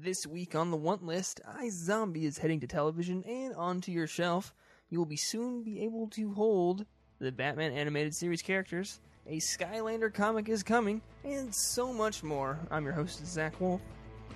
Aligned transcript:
This 0.00 0.28
week 0.28 0.54
on 0.54 0.70
the 0.70 0.76
want 0.76 1.04
list, 1.04 1.40
iZombie 1.60 2.22
is 2.22 2.38
heading 2.38 2.60
to 2.60 2.68
television 2.68 3.24
and 3.24 3.52
onto 3.56 3.90
your 3.90 4.06
shelf. 4.06 4.54
You 4.90 4.98
will 4.98 5.06
be 5.06 5.16
soon 5.16 5.64
be 5.64 5.80
able 5.80 6.06
to 6.10 6.32
hold 6.34 6.86
the 7.18 7.32
Batman 7.32 7.72
animated 7.72 8.14
series 8.14 8.40
characters. 8.40 9.00
A 9.26 9.38
Skylander 9.38 10.14
comic 10.14 10.48
is 10.48 10.62
coming, 10.62 11.02
and 11.24 11.52
so 11.52 11.92
much 11.92 12.22
more. 12.22 12.60
I'm 12.70 12.84
your 12.84 12.92
host, 12.92 13.26
Zach 13.26 13.60
Wolf, 13.60 13.80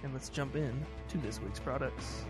and 0.02 0.12
let's 0.12 0.30
jump 0.30 0.56
in 0.56 0.84
to 1.10 1.18
this 1.18 1.40
week's 1.40 1.60
products. 1.60 2.24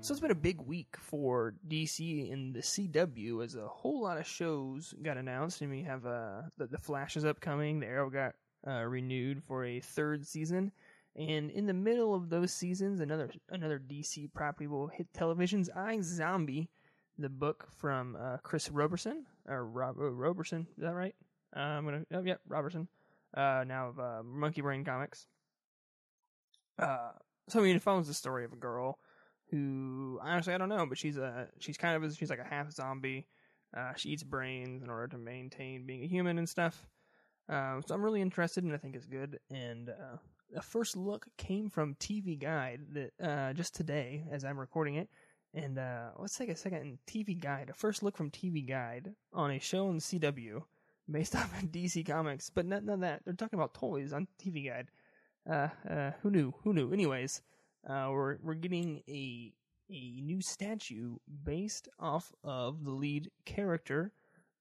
So 0.00 0.12
it's 0.12 0.20
been 0.20 0.30
a 0.30 0.34
big 0.34 0.62
week 0.62 0.96
for 0.98 1.54
DC 1.68 2.32
and 2.32 2.54
the 2.54 2.60
CW 2.60 3.44
as 3.44 3.56
a 3.56 3.68
whole 3.68 4.02
lot 4.02 4.16
of 4.16 4.26
shows 4.26 4.94
got 5.02 5.18
announced. 5.18 5.60
And 5.60 5.70
we 5.70 5.82
have 5.82 6.06
uh, 6.06 6.42
the, 6.56 6.66
the 6.66 6.78
Flash 6.78 7.18
is 7.18 7.26
upcoming, 7.26 7.80
the 7.80 7.86
Arrow 7.86 8.08
got 8.08 8.34
uh, 8.66 8.84
renewed 8.84 9.42
for 9.42 9.64
a 9.64 9.80
third 9.80 10.26
season. 10.26 10.72
And 11.16 11.50
in 11.50 11.66
the 11.66 11.74
middle 11.74 12.14
of 12.14 12.28
those 12.28 12.52
seasons, 12.52 13.00
another 13.00 13.30
another 13.50 13.78
DC 13.78 14.32
property 14.32 14.66
will 14.66 14.88
hit 14.88 15.12
televisions. 15.12 15.68
I 15.76 16.00
Zombie, 16.00 16.70
the 17.18 17.28
book 17.28 17.68
from 17.76 18.16
uh, 18.20 18.38
Chris 18.38 18.70
Roberson 18.70 19.24
or 19.46 19.64
Rob, 19.64 19.96
oh, 20.00 20.08
Roberson, 20.08 20.66
is 20.76 20.82
that 20.82 20.94
right? 20.94 21.14
Uh, 21.54 21.60
I'm 21.60 21.84
gonna 21.84 22.04
oh 22.12 22.22
yeah 22.24 22.36
Robertson. 22.48 22.88
Uh, 23.36 23.64
now 23.66 23.88
of 23.88 24.00
uh, 24.00 24.22
Monkey 24.24 24.60
Brain 24.60 24.84
Comics. 24.84 25.26
Uh, 26.78 27.10
so 27.48 27.60
I 27.60 27.62
mean, 27.62 27.76
it 27.76 27.82
follows 27.82 28.08
the 28.08 28.14
story 28.14 28.44
of 28.44 28.52
a 28.52 28.56
girl 28.56 28.98
who 29.50 30.18
honestly 30.20 30.52
I 30.52 30.58
don't 30.58 30.68
know, 30.68 30.86
but 30.86 30.98
she's 30.98 31.16
a 31.16 31.46
she's 31.60 31.76
kind 31.76 31.96
of 31.96 32.10
a, 32.10 32.14
she's 32.14 32.30
like 32.30 32.40
a 32.40 32.44
half 32.44 32.72
zombie. 32.72 33.28
She 33.96 34.10
eats 34.10 34.22
brains 34.22 34.84
in 34.84 34.90
order 34.90 35.08
to 35.08 35.18
maintain 35.18 35.84
being 35.84 36.04
a 36.04 36.06
human 36.06 36.38
and 36.38 36.48
stuff. 36.48 36.86
Uh, 37.48 37.80
so 37.86 37.94
I'm 37.94 38.02
really 38.02 38.22
interested, 38.22 38.64
and 38.64 38.72
I 38.72 38.78
think 38.78 38.96
it's 38.96 39.06
good. 39.06 39.38
And 39.50 39.90
uh, 39.90 40.16
a 40.56 40.62
first 40.62 40.96
look 40.96 41.26
came 41.36 41.70
from 41.70 41.94
TV 41.96 42.38
Guide 42.38 42.80
that 42.92 43.12
uh, 43.22 43.52
just 43.52 43.74
today, 43.74 44.24
as 44.30 44.44
I'm 44.44 44.58
recording 44.58 44.96
it. 44.96 45.08
And 45.52 45.78
uh, 45.78 46.10
let's 46.18 46.36
take 46.36 46.48
a 46.48 46.56
second. 46.56 46.98
TV 47.06 47.38
Guide, 47.38 47.70
a 47.70 47.74
first 47.74 48.02
look 48.02 48.16
from 48.16 48.30
TV 48.30 48.66
Guide 48.66 49.12
on 49.32 49.50
a 49.50 49.58
show 49.58 49.88
on 49.88 49.98
CW 49.98 50.62
based 51.10 51.36
off 51.36 51.62
of 51.62 51.68
DC 51.70 52.06
Comics, 52.06 52.50
but 52.50 52.66
of 52.66 53.00
that. 53.00 53.22
They're 53.24 53.34
talking 53.34 53.58
about 53.58 53.74
toys 53.74 54.12
on 54.12 54.26
TV 54.42 54.68
Guide. 54.68 54.88
Uh, 55.48 55.68
uh, 55.88 56.10
who 56.22 56.30
knew? 56.30 56.54
Who 56.64 56.72
knew? 56.72 56.92
Anyways, 56.92 57.42
we're 57.86 58.38
we're 58.42 58.54
getting 58.54 59.02
a 59.08 59.52
a 59.90 60.20
new 60.22 60.40
statue 60.40 61.16
based 61.44 61.88
off 61.98 62.32
of 62.42 62.84
the 62.84 62.90
lead 62.90 63.30
character 63.44 64.12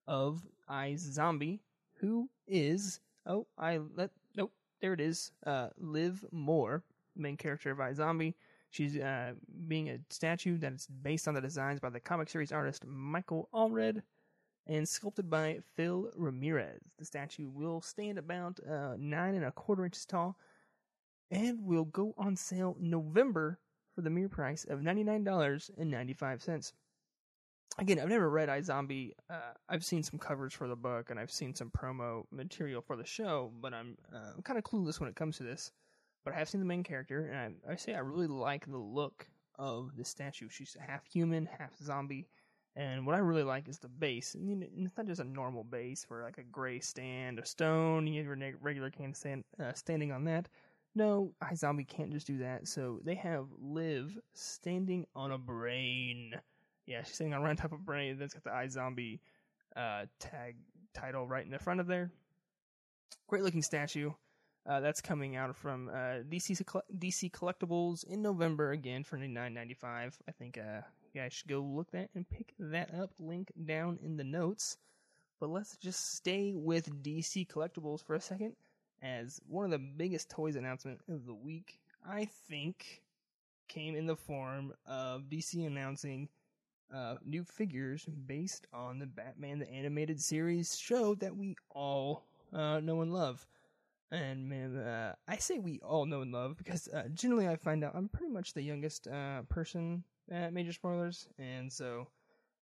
of 0.06 0.46
iZombie, 0.70 1.60
who 2.04 2.30
is 2.48 3.00
oh 3.26 3.48
I 3.58 3.80
let 3.96 4.12
nope 4.36 4.52
there 4.82 4.92
it 4.92 5.00
is 5.00 5.32
uh 5.46 5.70
Liv 5.78 6.26
Moore 6.34 6.84
main 7.16 7.38
character 7.38 7.72
of 7.72 7.78
iZombie. 7.78 8.34
She's 8.72 8.98
uh 8.98 9.34
being 9.70 9.90
a 9.90 10.00
statue 10.10 10.58
that 10.58 10.74
is 10.74 10.86
based 11.02 11.30
on 11.30 11.34
the 11.34 11.40
designs 11.40 11.80
by 11.80 11.90
the 11.90 12.02
comic 12.02 12.28
series 12.30 12.52
artist 12.52 12.86
Michael 12.86 13.48
Allred 13.54 14.02
and 14.68 14.88
sculpted 14.88 15.30
by 15.30 15.60
Phil 15.76 16.12
Ramirez. 16.18 16.82
The 17.00 17.06
statue 17.06 17.48
will 17.48 17.80
stand 17.80 18.18
about 18.18 18.60
uh 18.70 18.96
nine 18.98 19.36
and 19.36 19.46
a 19.46 19.52
quarter 19.52 19.86
inches 19.86 20.06
tall 20.06 20.38
and 21.32 21.64
will 21.64 21.86
go 21.86 22.14
on 22.18 22.36
sale 22.36 22.76
November 22.82 23.60
for 23.96 24.02
the 24.02 24.10
mere 24.10 24.28
price 24.28 24.66
of 24.66 24.82
$99.95 24.82 26.74
again, 27.78 28.00
I've 28.00 28.10
never 28.10 28.30
read 28.30 28.50
iZombie. 28.50 29.12
Uh, 29.30 29.54
I've 29.70 29.84
seen 29.84 30.04
some 30.04 30.20
covers 30.20 30.54
for 30.54 30.68
the 30.68 30.76
book 30.76 31.10
and 31.10 31.20
I've 31.20 31.32
seen 31.32 31.54
some 31.56 31.72
promo 31.72 32.24
material 32.32 32.82
for 32.82 32.96
the 32.96 33.06
show, 33.06 33.52
but 33.62 33.74
I'm, 33.74 33.98
uh, 34.14 34.42
kind 34.44 34.58
of 34.58 34.64
clueless 34.64 35.00
when 35.00 35.10
it 35.10 35.16
comes 35.16 35.38
to 35.38 35.44
this. 35.44 35.72
But 36.24 36.34
I 36.34 36.38
have 36.38 36.50
seen 36.50 36.62
the 36.62 36.66
main 36.68 36.84
character, 36.84 37.26
and 37.26 37.58
I, 37.68 37.74
I 37.74 37.76
say 37.76 37.96
I 37.96 38.00
really 38.00 38.28
like 38.28 38.66
the 38.66 38.78
look 38.78 39.28
of 39.60 39.96
the 39.98 40.06
statue. 40.06 40.48
She's 40.50 40.78
half 40.80 41.06
human, 41.06 41.46
half 41.46 41.76
zombie. 41.78 42.28
And 42.76 43.06
what 43.06 43.16
I 43.16 43.20
really 43.20 43.44
like 43.44 43.68
is 43.68 43.78
the 43.78 43.90
base. 43.90 44.34
And, 44.34 44.64
it's 44.64 44.98
not 44.98 45.06
just 45.06 45.22
a 45.22 45.26
normal 45.26 45.64
base 45.64 46.06
for 46.06 46.24
like 46.24 46.38
a 46.38 46.44
gray 46.44 46.80
stand, 46.80 47.40
a 47.40 47.46
stone. 47.46 48.08
You 48.08 48.18
have 48.20 48.26
your 48.26 48.54
regular 48.62 48.90
can 48.90 49.14
stand 49.14 49.44
uh, 49.60 49.74
standing 49.74 50.12
on 50.12 50.24
that. 50.26 50.48
No, 50.96 51.34
iZombie 51.44 51.88
can't 51.88 52.14
just 52.14 52.28
do 52.28 52.38
that. 52.40 52.68
So 52.68 53.00
they 53.04 53.16
have 53.16 53.48
Liv 53.60 54.18
standing 54.34 55.06
on 55.16 55.32
a 55.32 55.38
brain 55.38 56.34
yeah, 56.86 57.04
she's 57.04 57.16
sitting 57.16 57.34
on 57.34 57.42
one 57.42 57.56
type 57.56 57.72
of 57.72 57.86
brain 57.86 58.18
that's 58.18 58.34
got 58.34 58.44
the 58.44 58.50
iZombie 58.50 59.20
uh, 59.76 60.06
tag 60.20 60.56
title 60.94 61.28
right 61.28 61.46
in 61.46 61.52
the 61.52 61.60
front 61.60 61.80
of 61.80 61.88
there. 61.88 62.12
Great 63.28 63.44
looking 63.44 63.62
statue. 63.62 64.12
Uh, 64.66 64.80
that's 64.80 65.02
coming 65.02 65.36
out 65.36 65.56
from 65.58 65.90
uh, 65.90 66.24
DC 66.30 66.64
DC 66.98 67.32
Collectibles 67.32 68.06
in 68.06 68.22
November 68.22 68.72
again 68.72 69.04
for 69.04 69.18
nine 69.18 69.54
ninety 69.54 69.74
five. 69.74 70.18
I 70.28 70.32
think 70.32 70.58
uh, 70.58 70.82
you 71.14 71.22
guys 71.22 71.34
should 71.34 71.50
go 71.50 71.60
look 71.60 71.92
that 71.92 72.10
and 72.16 72.30
pick 72.30 72.54
that 72.60 72.94
up. 72.94 73.12
Link 73.20 73.52
down 73.66 74.00
in 74.02 74.16
the 74.16 74.24
notes. 74.24 74.78
But 75.40 75.50
let's 75.50 75.76
just 75.76 76.16
stay 76.16 76.54
with 76.56 77.04
DC 77.04 77.48
Collectibles 77.50 78.02
for 78.02 78.16
a 78.16 78.22
second, 78.22 78.56
as 79.02 79.42
one 79.50 79.66
of 79.66 79.72
the 79.72 79.78
biggest 79.98 80.30
toys 80.30 80.56
announcement 80.56 81.02
of 81.10 81.26
the 81.26 81.34
week, 81.34 81.80
I 82.08 82.30
think, 82.48 83.02
came 83.68 83.98
in 83.98 84.06
the 84.06 84.16
form 84.16 84.72
of 84.86 85.24
DC 85.24 85.68
announcing 85.68 86.30
uh, 86.94 87.16
new 87.26 87.44
figures 87.44 88.06
based 88.26 88.68
on 88.74 89.00
the 89.00 89.06
Batman 89.06 89.60
the 89.60 89.70
Animated 89.70 90.22
Series 90.22 90.78
show 90.78 91.16
that 91.16 91.36
we 91.36 91.56
all 91.72 92.24
uh, 92.54 92.80
know 92.80 93.02
and 93.02 93.14
love. 93.14 93.46
And 94.12 94.48
man, 94.48 94.78
uh, 94.78 95.16
I 95.28 95.38
say 95.38 95.58
we 95.58 95.80
all 95.80 96.06
know 96.06 96.22
and 96.22 96.32
love 96.32 96.58
because 96.58 96.88
uh, 96.90 97.04
generally 97.14 97.48
I 97.48 97.56
find 97.56 97.84
out 97.84 97.96
I'm 97.96 98.10
pretty 98.10 98.32
much 98.32 98.54
the 98.54 98.62
youngest 98.62 99.08
uh, 99.08 99.42
person 99.50 100.04
at 100.30 100.54
Major 100.54 100.72
Spoilers, 100.72 101.28
and 101.40 101.72
so 101.72 102.08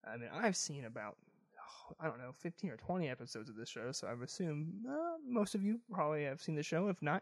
I 0.10 0.16
mean 0.16 0.30
I've 0.34 0.56
seen 0.56 0.86
about 0.86 1.18
oh, 1.60 1.96
I 2.00 2.08
don't 2.08 2.20
know 2.20 2.32
15 2.40 2.70
or 2.70 2.78
20 2.78 3.10
episodes 3.10 3.50
of 3.50 3.58
this 3.58 3.70
show, 3.70 3.92
so 3.92 4.08
I 4.08 4.24
assume 4.24 4.72
uh, 4.90 5.18
most 5.28 5.56
of 5.56 5.62
you 5.62 5.80
probably 5.92 6.24
have 6.24 6.42
seen 6.42 6.56
the 6.56 6.64
show. 6.64 6.88
If 6.88 7.02
not, 7.02 7.22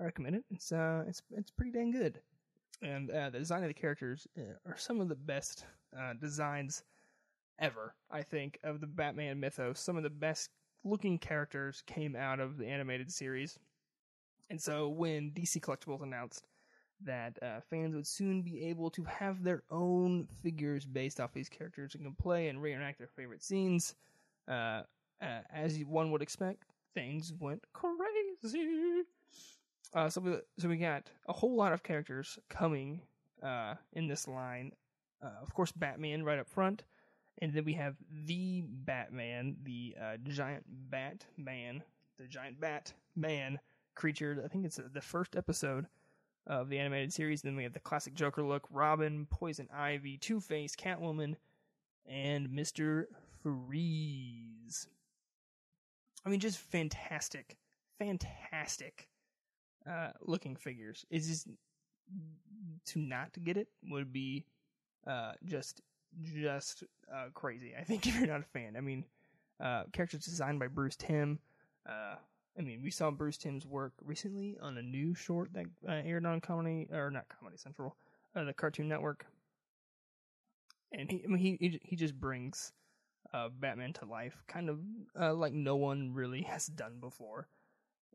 I 0.00 0.04
recommend 0.04 0.34
it. 0.34 0.44
It's 0.50 0.72
it's 0.72 1.22
it's 1.36 1.50
pretty 1.52 1.70
dang 1.70 1.92
good 1.92 2.20
and 2.82 3.08
the 3.08 3.38
design 3.38 3.62
of 3.62 3.68
the 3.68 3.74
characters 3.74 4.26
are 4.66 4.76
some 4.76 5.00
of 5.00 5.08
the 5.08 5.16
best 5.16 5.64
uh, 5.96 6.14
designs 6.20 6.82
ever. 7.58 7.94
I 8.10 8.22
think 8.22 8.58
of 8.62 8.80
the 8.80 8.86
Batman 8.86 9.40
mythos. 9.40 9.80
Some 9.80 9.96
of 9.96 10.02
the 10.02 10.10
best 10.10 10.50
looking 10.84 11.18
characters 11.18 11.82
came 11.86 12.16
out 12.16 12.40
of 12.40 12.56
the 12.58 12.66
animated 12.66 13.12
series, 13.12 13.58
and 14.50 14.60
so 14.60 14.88
when 14.88 15.30
DC 15.32 15.60
Collectibles 15.60 16.02
announced 16.02 16.46
that 17.04 17.38
uh, 17.42 17.60
fans 17.70 17.94
would 17.94 18.06
soon 18.06 18.42
be 18.42 18.64
able 18.64 18.90
to 18.90 19.04
have 19.04 19.42
their 19.42 19.62
own 19.70 20.26
figures 20.42 20.84
based 20.84 21.20
off 21.20 21.32
these 21.32 21.48
characters 21.48 21.94
and 21.94 22.04
can 22.04 22.14
play 22.14 22.48
and 22.48 22.60
reenact 22.60 22.98
their 22.98 23.08
favorite 23.08 23.42
scenes, 23.42 23.94
uh, 24.48 24.82
uh, 25.22 25.40
as 25.52 25.78
one 25.84 26.10
would 26.10 26.22
expect, 26.22 26.64
things 26.94 27.32
went 27.38 27.62
crazy. 27.72 29.02
Uh, 29.94 30.08
so 30.08 30.20
we 30.20 30.36
so 30.58 30.68
we 30.68 30.76
got 30.76 31.08
a 31.28 31.32
whole 31.32 31.56
lot 31.56 31.72
of 31.72 31.82
characters 31.82 32.38
coming 32.50 33.00
uh, 33.42 33.74
in 33.92 34.06
this 34.06 34.28
line. 34.28 34.72
Uh, 35.20 35.30
of 35.42 35.52
course, 35.52 35.72
Batman 35.72 36.22
right 36.22 36.38
up 36.38 36.48
front, 36.48 36.84
and 37.42 37.52
then 37.52 37.64
we 37.64 37.72
have 37.74 37.96
the 38.24 38.62
Batman, 38.64 39.56
the 39.64 39.96
uh, 40.00 40.16
giant 40.28 40.64
Bat 40.68 41.26
Man, 41.36 41.82
the 42.18 42.26
giant 42.26 42.60
Bat 42.60 42.92
Man 43.16 43.58
creature. 43.96 44.40
I 44.44 44.48
think 44.48 44.64
it's 44.64 44.78
the 44.92 45.00
first 45.00 45.34
episode 45.34 45.86
of 46.46 46.68
the 46.68 46.78
animated 46.78 47.12
series. 47.12 47.42
Then 47.42 47.56
we 47.56 47.64
have 47.64 47.72
the 47.72 47.80
classic 47.80 48.14
Joker 48.14 48.44
look: 48.44 48.68
Robin, 48.70 49.26
Poison 49.28 49.68
Ivy, 49.74 50.18
Two 50.18 50.38
Face, 50.38 50.76
Catwoman, 50.76 51.34
and 52.06 52.52
Mister 52.52 53.08
Freeze. 53.42 54.86
I 56.24 56.28
mean, 56.28 56.38
just 56.38 56.58
fantastic, 56.58 57.56
fantastic 57.98 59.08
uh, 59.88 60.10
looking 60.20 60.54
figures. 60.54 61.04
Is 61.10 61.44
to 62.86 62.98
not 63.00 63.30
get 63.42 63.56
it 63.56 63.66
would 63.90 64.12
be 64.12 64.44
uh, 65.08 65.32
just 65.44 65.80
just 66.22 66.84
uh, 67.12 67.26
crazy. 67.34 67.74
I 67.78 67.84
think 67.84 68.06
if 68.06 68.14
you're 68.16 68.26
not 68.26 68.40
a 68.40 68.58
fan, 68.58 68.76
I 68.76 68.80
mean, 68.80 69.04
uh, 69.60 69.84
characters 69.92 70.24
designed 70.24 70.60
by 70.60 70.68
Bruce 70.68 70.96
Timm. 70.96 71.38
Uh, 71.88 72.16
I 72.58 72.62
mean, 72.62 72.82
we 72.82 72.90
saw 72.90 73.10
Bruce 73.10 73.38
Timm's 73.38 73.66
work 73.66 73.92
recently 74.04 74.58
on 74.60 74.78
a 74.78 74.82
new 74.82 75.14
short 75.14 75.52
that 75.54 75.66
uh, 75.88 75.92
aired 75.92 76.26
on 76.26 76.40
Comedy 76.40 76.88
or 76.92 77.10
not 77.10 77.26
Comedy 77.28 77.56
Central, 77.56 77.96
uh, 78.34 78.44
the 78.44 78.52
Cartoon 78.52 78.88
Network, 78.88 79.26
and 80.92 81.10
he 81.10 81.22
I 81.24 81.28
mean, 81.28 81.38
he 81.38 81.80
he 81.82 81.96
just 81.96 82.18
brings 82.18 82.72
uh, 83.32 83.48
Batman 83.48 83.92
to 83.94 84.04
life, 84.06 84.42
kind 84.46 84.68
of 84.68 84.78
uh, 85.18 85.34
like 85.34 85.52
no 85.52 85.76
one 85.76 86.12
really 86.12 86.42
has 86.48 86.66
done 86.66 86.98
before. 87.00 87.48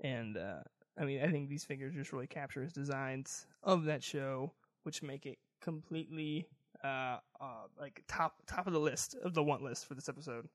And 0.02 0.38
uh, 0.38 0.62
I 1.00 1.06
mean, 1.06 1.24
I 1.24 1.30
think 1.30 1.50
these 1.50 1.64
figures 1.64 1.94
just 1.94 2.12
really 2.12 2.28
capture 2.28 2.62
his 2.62 2.74
designs 2.74 3.48
of 3.64 3.86
that 3.86 4.04
show, 4.04 4.52
which 4.84 5.04
make 5.04 5.26
it 5.26 5.38
completely 5.62 6.48
uh, 6.84 7.18
uh, 7.40 7.64
like 7.80 8.04
top 8.08 8.36
top 8.48 8.68
of 8.68 8.74
the 8.74 8.80
list 8.80 9.16
of 9.24 9.34
the 9.34 9.44
want 9.44 9.64
list 9.64 9.88
for 9.88 9.96
this 9.96 10.10
episode. 10.10 10.48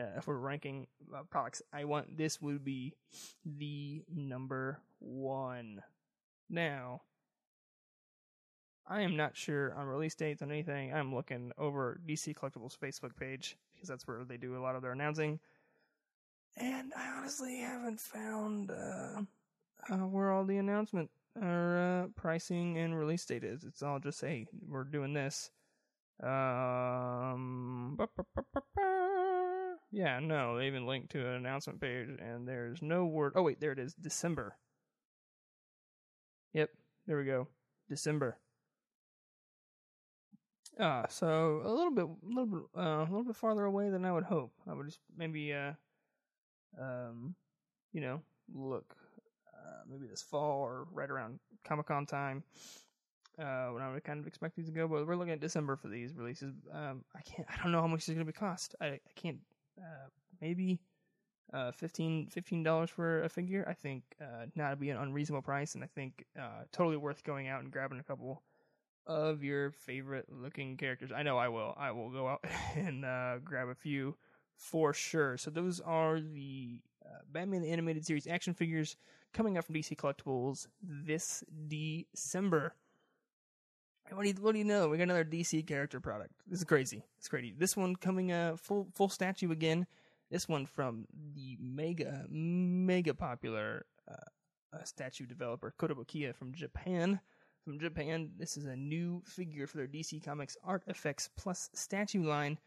Uh, 0.00 0.04
if 0.16 0.26
we're 0.26 0.36
ranking 0.36 0.86
uh, 1.14 1.22
products, 1.30 1.60
I 1.72 1.84
want 1.84 2.16
this 2.16 2.40
would 2.40 2.64
be 2.64 2.94
the 3.44 4.02
number 4.08 4.80
one. 4.98 5.82
Now, 6.48 7.02
I 8.86 9.02
am 9.02 9.16
not 9.16 9.36
sure 9.36 9.74
on 9.74 9.86
release 9.86 10.14
dates 10.14 10.42
on 10.42 10.50
anything. 10.50 10.92
I'm 10.92 11.14
looking 11.14 11.52
over 11.58 12.00
DC 12.06 12.34
Collectibles 12.34 12.76
Facebook 12.76 13.16
page 13.16 13.56
because 13.74 13.88
that's 13.88 14.06
where 14.06 14.24
they 14.24 14.36
do 14.36 14.56
a 14.56 14.60
lot 14.60 14.76
of 14.76 14.82
their 14.82 14.92
announcing. 14.92 15.40
And 16.56 16.92
I 16.96 17.08
honestly 17.16 17.58
haven't 17.60 18.00
found 18.00 18.70
uh, 18.70 19.22
uh, 19.90 20.06
where 20.06 20.30
all 20.30 20.44
the 20.44 20.58
announcement 20.58 21.10
or 21.40 21.78
uh, 21.78 22.06
pricing 22.20 22.78
and 22.78 22.98
release 22.98 23.24
date 23.24 23.44
is. 23.44 23.64
It's 23.64 23.82
all 23.82 23.98
just 23.98 24.20
hey, 24.20 24.46
we're 24.66 24.84
doing 24.84 25.12
this. 25.12 25.50
Um, 26.22 27.98
yeah, 29.90 30.20
no, 30.20 30.58
they 30.58 30.66
even 30.66 30.86
linked 30.86 31.10
to 31.12 31.26
an 31.26 31.34
announcement 31.34 31.80
page, 31.80 32.08
and 32.20 32.46
there's 32.46 32.80
no 32.82 33.06
word. 33.06 33.32
Oh 33.36 33.42
wait, 33.42 33.60
there 33.60 33.72
it 33.72 33.78
is, 33.78 33.94
December. 33.94 34.56
Yep, 36.52 36.70
there 37.06 37.18
we 37.18 37.24
go, 37.24 37.48
December. 37.88 38.38
Uh, 40.78 41.06
so 41.08 41.60
a 41.64 41.70
little 41.70 41.90
bit, 41.90 42.04
a 42.04 42.28
little 42.28 42.46
bit, 42.46 42.62
uh, 42.76 43.00
a 43.00 43.08
little 43.08 43.24
bit 43.24 43.36
farther 43.36 43.64
away 43.64 43.90
than 43.90 44.04
I 44.04 44.12
would 44.12 44.24
hope. 44.24 44.52
I 44.68 44.74
would 44.74 44.86
just 44.86 45.00
maybe, 45.16 45.52
uh, 45.52 45.72
um, 46.80 47.34
you 47.92 48.00
know, 48.00 48.22
look, 48.54 48.96
maybe 49.88 50.06
this 50.06 50.22
fall 50.22 50.60
or 50.60 50.86
right 50.92 51.10
around 51.10 51.38
Comic 51.64 51.86
Con 51.86 52.06
time, 52.06 52.42
uh, 53.38 53.68
when 53.68 53.82
I 53.82 53.92
would 53.92 54.04
kind 54.04 54.20
of 54.20 54.26
expect 54.26 54.56
these 54.56 54.66
to 54.66 54.72
go. 54.72 54.88
But 54.88 55.06
we're 55.06 55.16
looking 55.16 55.32
at 55.32 55.40
December 55.40 55.76
for 55.76 55.88
these 55.88 56.14
releases. 56.14 56.54
Um, 56.72 57.04
I 57.14 57.20
can't, 57.22 57.48
I 57.50 57.62
don't 57.62 57.72
know 57.72 57.80
how 57.80 57.86
much 57.86 58.00
it's 58.00 58.08
going 58.08 58.18
to 58.18 58.24
be 58.24 58.32
cost. 58.32 58.74
I, 58.80 58.86
I 58.86 59.00
can't, 59.16 59.38
uh, 59.78 60.08
maybe, 60.40 60.80
uh, 61.52 61.70
15 61.72 62.62
dollars 62.62 62.90
for 62.90 63.22
a 63.24 63.28
figure. 63.28 63.66
I 63.68 63.74
think 63.74 64.04
uh, 64.20 64.46
not 64.54 64.80
be 64.80 64.90
an 64.90 64.96
unreasonable 64.96 65.42
price, 65.42 65.74
and 65.74 65.84
I 65.84 65.86
think 65.86 66.24
uh, 66.38 66.64
totally 66.72 66.96
worth 66.96 67.24
going 67.24 67.48
out 67.48 67.62
and 67.62 67.70
grabbing 67.70 68.00
a 68.00 68.04
couple 68.04 68.42
of 69.06 69.42
your 69.42 69.72
favorite 69.72 70.26
looking 70.30 70.76
characters. 70.76 71.10
I 71.14 71.22
know 71.22 71.36
I 71.36 71.48
will. 71.48 71.74
I 71.76 71.90
will 71.90 72.10
go 72.10 72.28
out 72.28 72.44
and 72.74 73.04
uh, 73.04 73.38
grab 73.38 73.68
a 73.68 73.74
few 73.74 74.16
for 74.56 74.94
sure. 74.94 75.36
So 75.36 75.50
those 75.50 75.80
are 75.80 76.20
the 76.20 76.80
uh, 77.04 77.18
Batman 77.30 77.62
the 77.62 77.70
Animated 77.70 78.06
Series 78.06 78.26
action 78.26 78.54
figures 78.54 78.96
coming 79.32 79.56
out 79.56 79.64
from 79.64 79.74
DC 79.74 79.96
Collectibles 79.96 80.66
this 80.82 81.44
December. 81.68 82.74
And 84.06 84.16
what 84.16 84.24
do 84.24 84.28
you 84.28 84.34
what 84.40 84.52
do 84.52 84.58
you 84.58 84.64
know? 84.64 84.88
We 84.88 84.98
got 84.98 85.04
another 85.04 85.24
DC 85.24 85.66
character 85.66 86.00
product. 86.00 86.32
This 86.46 86.60
is 86.60 86.64
crazy. 86.64 87.04
It's 87.18 87.28
crazy. 87.28 87.54
This 87.56 87.76
one 87.76 87.96
coming 87.96 88.32
uh 88.32 88.56
full 88.56 88.88
full 88.94 89.08
statue 89.08 89.50
again. 89.50 89.86
This 90.30 90.48
one 90.48 90.66
from 90.66 91.06
the 91.34 91.56
mega 91.60 92.26
mega 92.28 93.14
popular 93.14 93.86
uh, 94.10 94.76
uh, 94.76 94.84
statue 94.84 95.26
developer 95.26 95.74
Kotobukiya 95.78 96.34
from 96.34 96.52
Japan 96.52 97.20
from 97.64 97.78
Japan. 97.78 98.30
This 98.36 98.56
is 98.56 98.64
a 98.64 98.76
new 98.76 99.22
figure 99.24 99.66
for 99.66 99.76
their 99.76 99.86
DC 99.86 100.24
Comics 100.24 100.56
ARTFX+ 100.66 101.28
statue 101.74 102.24
line 102.24 102.58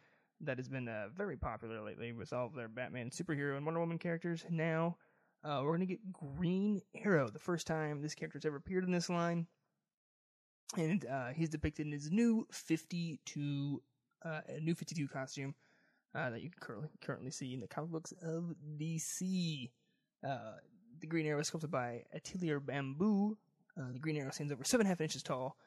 that 0.42 0.58
has 0.58 0.68
been 0.68 0.88
uh, 0.88 1.08
very 1.16 1.38
popular 1.38 1.82
lately 1.82 2.14
with 2.14 2.34
all 2.34 2.46
of 2.46 2.54
their 2.54 2.68
Batman, 2.68 3.10
superhero, 3.10 3.56
and 3.56 3.66
Wonder 3.66 3.80
Woman 3.80 3.98
characters. 3.98 4.46
Now, 4.50 4.98
uh, 5.46 5.62
we're 5.62 5.78
going 5.78 5.82
to 5.82 5.86
get 5.86 6.12
Green 6.12 6.82
Arrow, 6.96 7.30
the 7.30 7.40
first 7.40 7.68
time 7.68 8.02
this 8.02 8.16
character's 8.16 8.46
ever 8.46 8.58
appeared 8.58 8.84
in 8.84 8.92
this 8.92 9.10
line. 9.10 9.46
And 10.76 11.06
uh, 11.06 11.28
he's 11.30 11.50
depicted 11.50 11.86
in 11.86 11.92
his 11.92 12.12
new 12.12 12.48
52, 12.52 13.82
uh, 14.26 14.42
new 14.60 14.74
52 14.74 15.08
costume 15.08 15.54
uh, 16.16 16.32
that 16.32 16.42
you 16.42 16.50
can 16.50 16.60
currently, 16.60 16.90
currently 17.02 17.32
see 17.32 17.54
in 17.54 17.60
the 17.60 17.68
comic 17.68 17.92
books 17.92 18.14
of 18.24 18.56
DC. 18.80 19.70
Uh, 20.28 20.54
the 21.00 21.08
Green 21.08 21.28
Arrow 21.28 21.42
is 21.42 21.48
sculpted 21.48 21.70
by 21.70 22.04
Atelier 22.14 22.60
Bamboo, 22.60 23.38
uh, 23.78 23.92
the 23.92 24.00
Green 24.00 24.18
Arrow 24.18 24.32
stands 24.32 24.52
over 24.52 24.64
seven 24.64 24.88
and 24.88 24.92
a 24.92 24.94
half 24.96 25.02
inches 25.02 25.22
tall. 25.22 25.58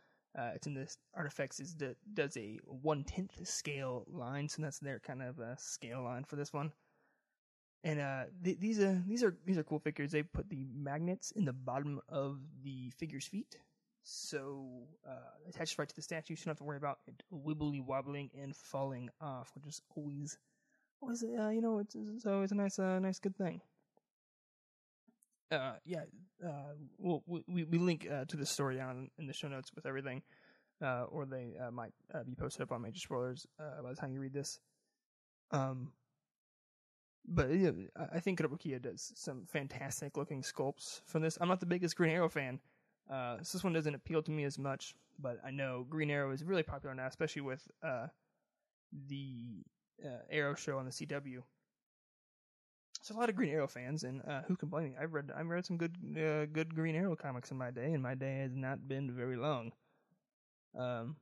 It's 0.55 0.69
in 0.69 0.75
the 0.75 0.89
ARTFX 1.19 1.61
is 1.61 1.75
the, 1.75 1.97
does 2.15 2.37
a 2.37 2.61
one 2.65 3.03
tenth 3.03 3.45
scale 3.47 4.05
line, 4.09 4.49
so 4.49 4.63
that's 4.63 4.79
their 4.79 5.01
kind 5.01 5.21
of 5.21 5.41
scale 5.59 6.05
line 6.05 6.23
for 6.23 6.37
this 6.37 6.53
one. 6.53 6.73
And 7.85 8.01
uh, 8.01 8.25
th- 8.43 8.59
these 8.59 8.81
are 8.81 9.03
these 9.07 9.23
are 9.23 9.37
these 9.47 9.57
are 9.57 9.63
cool 9.63 9.79
figures. 9.79 10.11
They 10.11 10.23
put 10.23 10.49
the 10.49 10.65
magnets 10.75 11.31
in 11.33 11.45
the 11.45 11.53
bottom 11.53 12.01
of 12.09 12.41
the 12.65 12.91
figure's 12.91 13.27
feet, 13.27 13.57
so 14.03 14.89
uh, 15.09 15.49
attached 15.49 15.79
right 15.79 15.89
to 15.89 15.95
the 15.95 16.03
statue. 16.03 16.33
You 16.33 16.37
don't 16.37 16.51
have 16.51 16.59
to 16.59 16.65
worry 16.65 16.77
about 16.77 16.99
it 17.07 17.23
wibbly 17.33 17.85
wobbling 17.85 18.31
and 18.41 18.55
falling 18.55 19.11
off, 19.21 19.53
which 19.55 19.67
is 19.67 19.81
always 19.97 20.39
always 21.01 21.23
uh, 21.23 21.49
you 21.51 21.61
know 21.61 21.79
it's, 21.79 21.95
it's 21.95 22.27
always 22.27 22.51
a 22.51 22.57
nice 22.57 22.79
uh, 22.81 22.99
nice 22.99 23.21
good 23.21 23.37
thing 23.37 23.61
uh, 25.51 25.73
yeah, 25.85 26.03
uh, 26.45 26.75
we'll, 26.99 27.23
we 27.27 27.65
we 27.65 27.79
link 27.79 28.07
uh, 28.11 28.25
to 28.27 28.37
the 28.37 28.47
story 28.47 28.77
down 28.77 29.11
in 29.19 29.27
the 29.27 29.33
show 29.33 29.49
notes 29.49 29.71
with 29.75 29.87
everything, 29.87 30.23
uh, 30.83 31.05
or 31.05 31.25
they 31.25 31.55
uh, 31.61 31.71
might 31.71 31.93
uh, 32.15 32.23
be 32.23 32.35
posted 32.35 32.63
up 32.63 32.73
on 32.73 32.83
Major 32.83 33.01
Spoilers 33.01 33.47
uh, 33.59 33.83
by 33.83 33.91
the 33.91 33.97
time 33.97 34.13
you 34.13 34.21
read 34.21 34.35
this. 34.35 34.59
Um, 35.51 35.93
but 37.29 37.55
yeah, 37.55 37.71
I 38.13 38.21
think 38.21 38.41
Kotobukiya 38.41 38.81
does 38.81 39.13
some 39.15 39.45
fantastic 39.47 40.17
looking 40.17 40.43
sculpts 40.43 41.03
from 41.05 41.23
this. 41.23 41.37
I'm 41.41 41.49
not 41.49 41.61
the 41.61 41.67
biggest 41.67 41.97
Green 41.97 42.11
Arrow 42.11 42.29
fan, 42.29 42.59
uh, 43.11 43.37
so 43.43 43.59
this 43.59 43.65
one 43.65 43.75
doesn't 43.75 43.95
appeal 43.95 44.23
to 44.23 44.31
me 44.31 44.45
as 44.45 44.59
much. 44.59 44.95
But 45.19 45.39
I 45.45 45.51
know 45.51 45.85
Green 45.89 46.11
Arrow 46.11 46.31
is 46.31 46.43
really 46.43 46.63
popular 46.63 46.95
now, 46.95 47.07
especially 47.07 47.43
with 47.43 47.67
uh, 47.83 48.07
the 49.09 49.63
uh, 50.05 50.23
Arrow 50.31 50.55
show 50.55 50.79
on 50.79 50.87
the 50.87 50.91
CW. 50.91 51.43
There's 53.01 53.11
a 53.11 53.19
lot 53.19 53.29
of 53.29 53.37
Green 53.37 53.53
Arrow 53.53 53.69
fans, 53.69 54.05
and 54.05 54.23
uh, 54.27 54.43
who 54.47 54.57
can 54.57 54.69
blame 54.69 54.85
me? 54.85 54.97
I've 55.01 55.13
read 55.13 55.31
I've 55.37 55.47
read 55.49 55.67
some 55.67 55.77
good 55.77 55.97
uh, 56.17 56.47
good 56.47 56.75
Green 56.75 56.95
Arrow 56.95 57.15
comics 57.15 57.51
in 57.51 57.59
my 57.59 57.71
day, 57.71 57.93
and 57.93 58.03
my 58.03 58.15
day 58.15 58.39
has 58.39 58.55
not 58.55 58.89
been 58.89 59.13
very 59.13 59.37
long. 59.37 59.73
Um, 60.79 61.17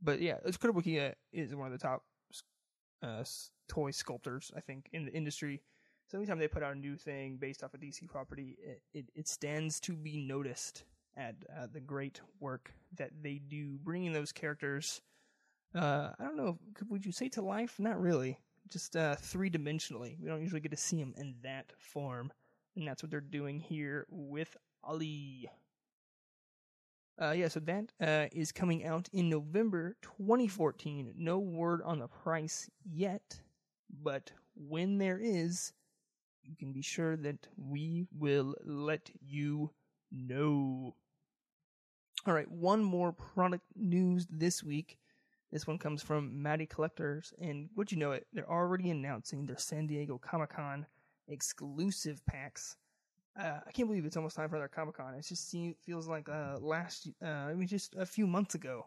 but 0.00 0.20
yeah, 0.20 0.36
Kotobukiya 0.46 1.14
is 1.32 1.54
one 1.54 1.66
of 1.66 1.72
the 1.72 1.82
top 1.82 2.02
uh, 3.02 3.24
toy 3.68 3.90
sculptors 3.90 4.50
I 4.56 4.60
think 4.60 4.88
in 4.92 5.04
the 5.04 5.12
industry. 5.12 5.62
So 6.08 6.18
anytime 6.18 6.38
they 6.38 6.46
put 6.46 6.62
out 6.62 6.76
a 6.76 6.78
new 6.78 6.96
thing 6.96 7.36
based 7.36 7.64
off 7.64 7.74
a 7.74 7.78
DC 7.78 8.08
property, 8.08 8.56
it, 8.62 8.80
it, 8.94 9.06
it 9.14 9.28
stands 9.28 9.80
to 9.80 9.96
be 9.96 10.16
noticed 10.16 10.84
at 11.16 11.34
uh, 11.50 11.66
the 11.72 11.80
great 11.80 12.20
work 12.38 12.72
that 12.96 13.10
they 13.22 13.40
do, 13.48 13.78
bringing 13.82 14.12
those 14.12 14.30
characters. 14.30 15.00
Uh, 15.74 16.10
I 16.18 16.22
don't 16.22 16.36
know, 16.36 16.58
could, 16.74 16.88
would 16.90 17.04
you 17.04 17.10
say 17.10 17.28
to 17.30 17.42
life? 17.42 17.74
Not 17.80 18.00
really 18.00 18.38
just 18.70 18.96
uh, 18.96 19.16
three 19.16 19.50
dimensionally. 19.50 20.18
We 20.20 20.28
don't 20.28 20.42
usually 20.42 20.60
get 20.60 20.70
to 20.72 20.76
see 20.76 20.98
them 20.98 21.14
in 21.16 21.34
that 21.42 21.72
form, 21.78 22.32
and 22.76 22.86
that's 22.86 23.02
what 23.02 23.10
they're 23.10 23.20
doing 23.20 23.60
here 23.60 24.06
with 24.10 24.56
Ali. 24.84 25.50
Uh, 27.20 27.30
yeah, 27.30 27.48
so 27.48 27.60
that 27.60 27.92
uh, 28.00 28.26
is 28.32 28.52
coming 28.52 28.84
out 28.84 29.08
in 29.12 29.30
November 29.30 29.96
2014. 30.02 31.14
No 31.16 31.38
word 31.38 31.80
on 31.82 31.98
the 31.98 32.08
price 32.08 32.68
yet, 32.84 33.40
but 34.02 34.30
when 34.54 34.98
there 34.98 35.18
is, 35.18 35.72
you 36.42 36.54
can 36.56 36.72
be 36.72 36.82
sure 36.82 37.16
that 37.16 37.46
we 37.56 38.06
will 38.18 38.54
let 38.64 39.10
you 39.26 39.70
know. 40.12 40.94
All 42.26 42.34
right, 42.34 42.50
one 42.50 42.82
more 42.82 43.12
product 43.12 43.64
news 43.74 44.26
this 44.28 44.62
week. 44.62 44.98
This 45.50 45.66
one 45.66 45.78
comes 45.78 46.02
from 46.02 46.42
Matty 46.42 46.66
Collectors, 46.66 47.32
and 47.40 47.70
would 47.76 47.90
you 47.90 47.98
know 47.98 48.12
it, 48.12 48.26
they're 48.34 48.50
already 48.50 48.90
announcing 48.90 49.46
their 49.46 49.56
San 49.56 49.86
Diego 49.86 50.18
Comic 50.18 50.50
Con 50.50 50.84
exclusive 51.28 52.20
packs. 52.26 52.76
Uh, 53.38 53.60
I 53.66 53.70
can't 53.70 53.88
believe 53.88 54.06
it's 54.06 54.16
almost 54.16 54.36
time 54.36 54.48
for 54.48 54.58
their 54.58 54.68
Comic 54.68 54.96
Con. 54.96 55.14
It 55.14 55.26
just 55.26 55.50
seems, 55.50 55.76
feels 55.84 56.08
like 56.08 56.28
uh, 56.28 56.58
last, 56.58 57.08
uh, 57.22 57.26
I 57.26 57.54
mean, 57.54 57.68
just 57.68 57.94
a 57.94 58.06
few 58.06 58.26
months 58.26 58.54
ago 58.54 58.86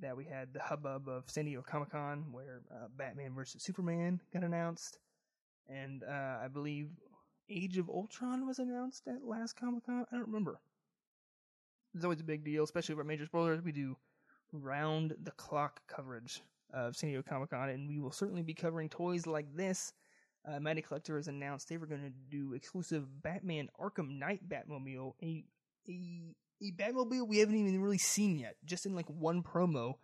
that 0.00 0.16
we 0.16 0.24
had 0.24 0.52
the 0.52 0.60
hubbub 0.60 1.08
of 1.08 1.28
San 1.28 1.44
Diego 1.44 1.62
Comic 1.62 1.90
Con 1.90 2.26
where 2.30 2.62
uh, 2.72 2.86
Batman 2.96 3.34
vs 3.34 3.62
Superman 3.62 4.20
got 4.32 4.44
announced, 4.44 4.98
and 5.68 6.04
uh, 6.04 6.38
I 6.44 6.48
believe 6.52 6.88
Age 7.50 7.78
of 7.78 7.88
Ultron 7.88 8.46
was 8.46 8.58
announced 8.58 9.08
at 9.08 9.24
last 9.24 9.56
Comic 9.56 9.86
Con. 9.86 10.06
I 10.10 10.16
don't 10.16 10.26
remember. 10.26 10.60
It's 11.94 12.04
always 12.04 12.20
a 12.20 12.24
big 12.24 12.44
deal, 12.44 12.64
especially 12.64 12.94
for 12.94 13.04
major 13.04 13.26
spoilers. 13.26 13.62
We 13.62 13.72
do 13.72 13.96
round 14.52 15.14
the 15.22 15.30
clock 15.32 15.80
coverage 15.88 16.42
of 16.72 16.96
San 16.96 17.10
Diego 17.10 17.24
Comic 17.28 17.50
Con, 17.50 17.68
and 17.68 17.88
we 17.88 17.98
will 17.98 18.12
certainly 18.12 18.42
be 18.42 18.54
covering 18.54 18.88
toys 18.88 19.26
like 19.26 19.46
this 19.54 19.92
uh, 20.46 20.58
Collector 20.86 21.16
has 21.16 21.28
announced 21.28 21.68
they 21.68 21.76
were 21.76 21.86
going 21.86 22.02
to 22.02 22.36
do 22.36 22.54
exclusive 22.54 23.22
Batman 23.22 23.68
Arkham 23.80 24.18
Knight 24.18 24.48
Batmobile, 24.48 25.14
a 25.22 25.44
a 25.88 26.34
a 26.62 26.72
Batmobile 26.72 27.26
we 27.26 27.38
haven't 27.38 27.56
even 27.56 27.80
really 27.80 27.98
seen 27.98 28.38
yet, 28.38 28.56
just 28.64 28.86
in 28.86 28.94
like 28.94 29.08
one 29.08 29.42
promo 29.42 29.94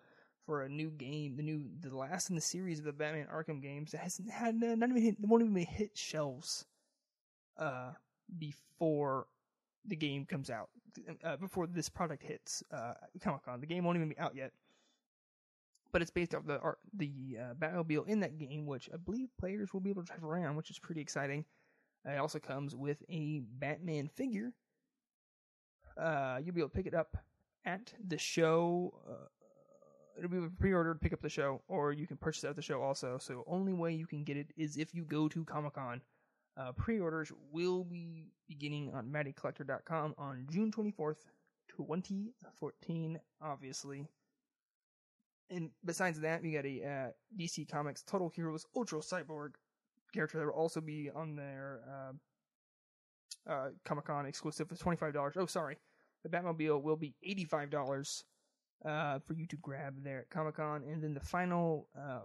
for 0.46 0.62
a 0.62 0.68
new 0.68 0.90
game, 0.90 1.36
the 1.36 1.42
new 1.42 1.64
the 1.80 1.94
last 1.96 2.30
in 2.30 2.36
the 2.36 2.42
series 2.42 2.78
of 2.78 2.84
the 2.84 2.92
Batman 2.92 3.26
Arkham 3.32 3.62
games 3.62 3.92
that 3.92 4.00
hasn't 4.00 4.30
had 4.30 4.54
not 4.54 4.88
even 4.88 5.02
hit, 5.02 5.16
won't 5.20 5.42
even 5.42 5.56
hit 5.56 5.96
shelves 5.96 6.64
uh, 7.58 7.92
before 8.38 9.26
the 9.84 9.96
game 9.96 10.24
comes 10.24 10.50
out, 10.50 10.70
uh, 11.24 11.36
before 11.36 11.66
this 11.66 11.88
product 11.88 12.22
hits 12.22 12.62
uh, 12.72 12.94
Comic 13.22 13.44
Con. 13.44 13.60
The 13.60 13.66
game 13.66 13.84
won't 13.84 13.96
even 13.96 14.08
be 14.08 14.18
out 14.18 14.34
yet 14.34 14.52
but 15.92 16.02
it's 16.02 16.10
based 16.10 16.34
off 16.34 16.46
the 16.46 16.58
art, 16.60 16.78
the 16.94 17.38
uh, 17.40 17.54
Batmobile 17.54 18.06
in 18.06 18.20
that 18.20 18.38
game, 18.38 18.66
which 18.66 18.88
I 18.92 18.96
believe 18.96 19.28
players 19.38 19.72
will 19.72 19.80
be 19.80 19.90
able 19.90 20.02
to 20.02 20.06
drive 20.06 20.24
around, 20.24 20.56
which 20.56 20.70
is 20.70 20.78
pretty 20.78 21.00
exciting. 21.00 21.44
it 22.04 22.18
also 22.18 22.38
comes 22.38 22.74
with 22.74 23.02
a 23.08 23.42
Batman 23.58 24.08
figure. 24.08 24.52
Uh, 25.96 26.38
you'll 26.42 26.54
be 26.54 26.60
able 26.60 26.70
to 26.70 26.76
pick 26.76 26.86
it 26.86 26.94
up 26.94 27.16
at 27.64 27.92
the 28.06 28.18
show. 28.18 28.94
Uh, 29.08 29.26
it'll 30.16 30.30
be 30.30 30.38
a 30.38 30.50
pre-ordered, 30.58 30.94
to 30.94 31.00
pick 31.00 31.12
up 31.12 31.20
the 31.20 31.28
show, 31.28 31.62
or 31.68 31.92
you 31.92 32.06
can 32.06 32.16
purchase 32.16 32.44
it 32.44 32.48
at 32.48 32.56
the 32.56 32.62
show 32.62 32.82
also. 32.82 33.18
So 33.18 33.44
only 33.46 33.72
way 33.72 33.92
you 33.92 34.06
can 34.06 34.24
get 34.24 34.36
it 34.36 34.48
is 34.56 34.76
if 34.76 34.94
you 34.94 35.04
go 35.04 35.28
to 35.28 35.44
Comic 35.44 35.74
Con. 35.74 36.00
Uh, 36.56 36.72
pre-orders 36.72 37.32
will 37.52 37.84
be 37.84 38.26
beginning 38.48 38.92
on 38.92 39.06
MattyCollector.com 39.06 40.14
on 40.18 40.46
June 40.50 40.70
24th, 40.70 41.16
2014. 41.68 43.20
Obviously, 43.40 44.06
and 45.50 45.70
besides 45.84 46.20
that, 46.20 46.42
we 46.42 46.52
got 46.52 46.64
a 46.64 46.84
uh, 46.84 47.10
DC 47.38 47.68
Comics 47.70 48.02
Total 48.02 48.28
Heroes 48.28 48.66
Ultra 48.76 49.00
Cyborg 49.00 49.50
character 50.12 50.38
that 50.38 50.46
will 50.46 50.52
also 50.52 50.80
be 50.80 51.10
on 51.14 51.36
their 51.36 51.80
uh, 51.88 53.50
uh, 53.50 53.68
Comic 53.84 54.06
Con 54.06 54.26
exclusive 54.26 54.68
for 54.68 54.76
twenty 54.76 54.96
five 54.96 55.12
dollars. 55.12 55.34
Oh, 55.36 55.46
sorry, 55.46 55.76
the 56.22 56.28
Batmobile 56.28 56.82
will 56.82 56.96
be 56.96 57.14
eighty 57.22 57.44
five 57.44 57.70
dollars 57.70 58.24
uh, 58.84 59.18
for 59.26 59.34
you 59.34 59.46
to 59.46 59.56
grab 59.56 60.02
there 60.02 60.20
at 60.20 60.30
Comic 60.30 60.56
Con, 60.56 60.82
and 60.84 61.02
then 61.02 61.14
the 61.14 61.20
final 61.20 61.88
uh, 61.98 62.20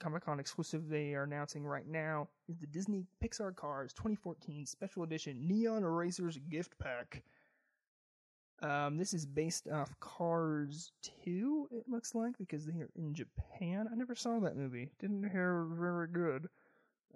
Comic 0.00 0.24
Con 0.24 0.40
exclusive 0.40 0.88
they 0.88 1.14
are 1.14 1.24
announcing 1.24 1.64
right 1.64 1.86
now 1.86 2.28
is 2.48 2.58
the 2.58 2.66
Disney 2.66 3.04
Pixar 3.22 3.54
Cars 3.54 3.92
2014 3.92 4.66
Special 4.66 5.02
Edition 5.02 5.46
Neon 5.46 5.84
Erasers 5.84 6.38
Gift 6.48 6.78
Pack. 6.78 7.22
Um, 8.62 8.98
this 8.98 9.14
is 9.14 9.24
based 9.24 9.68
off 9.68 9.98
Cars 10.00 10.92
2, 11.24 11.68
it 11.72 11.84
looks 11.88 12.14
like, 12.14 12.36
because 12.38 12.66
they're 12.66 12.90
in 12.94 13.14
Japan. 13.14 13.88
I 13.90 13.94
never 13.94 14.14
saw 14.14 14.38
that 14.40 14.56
movie. 14.56 14.90
Didn't 14.98 15.30
hear 15.30 15.66
very 15.70 16.08
good. 16.08 16.46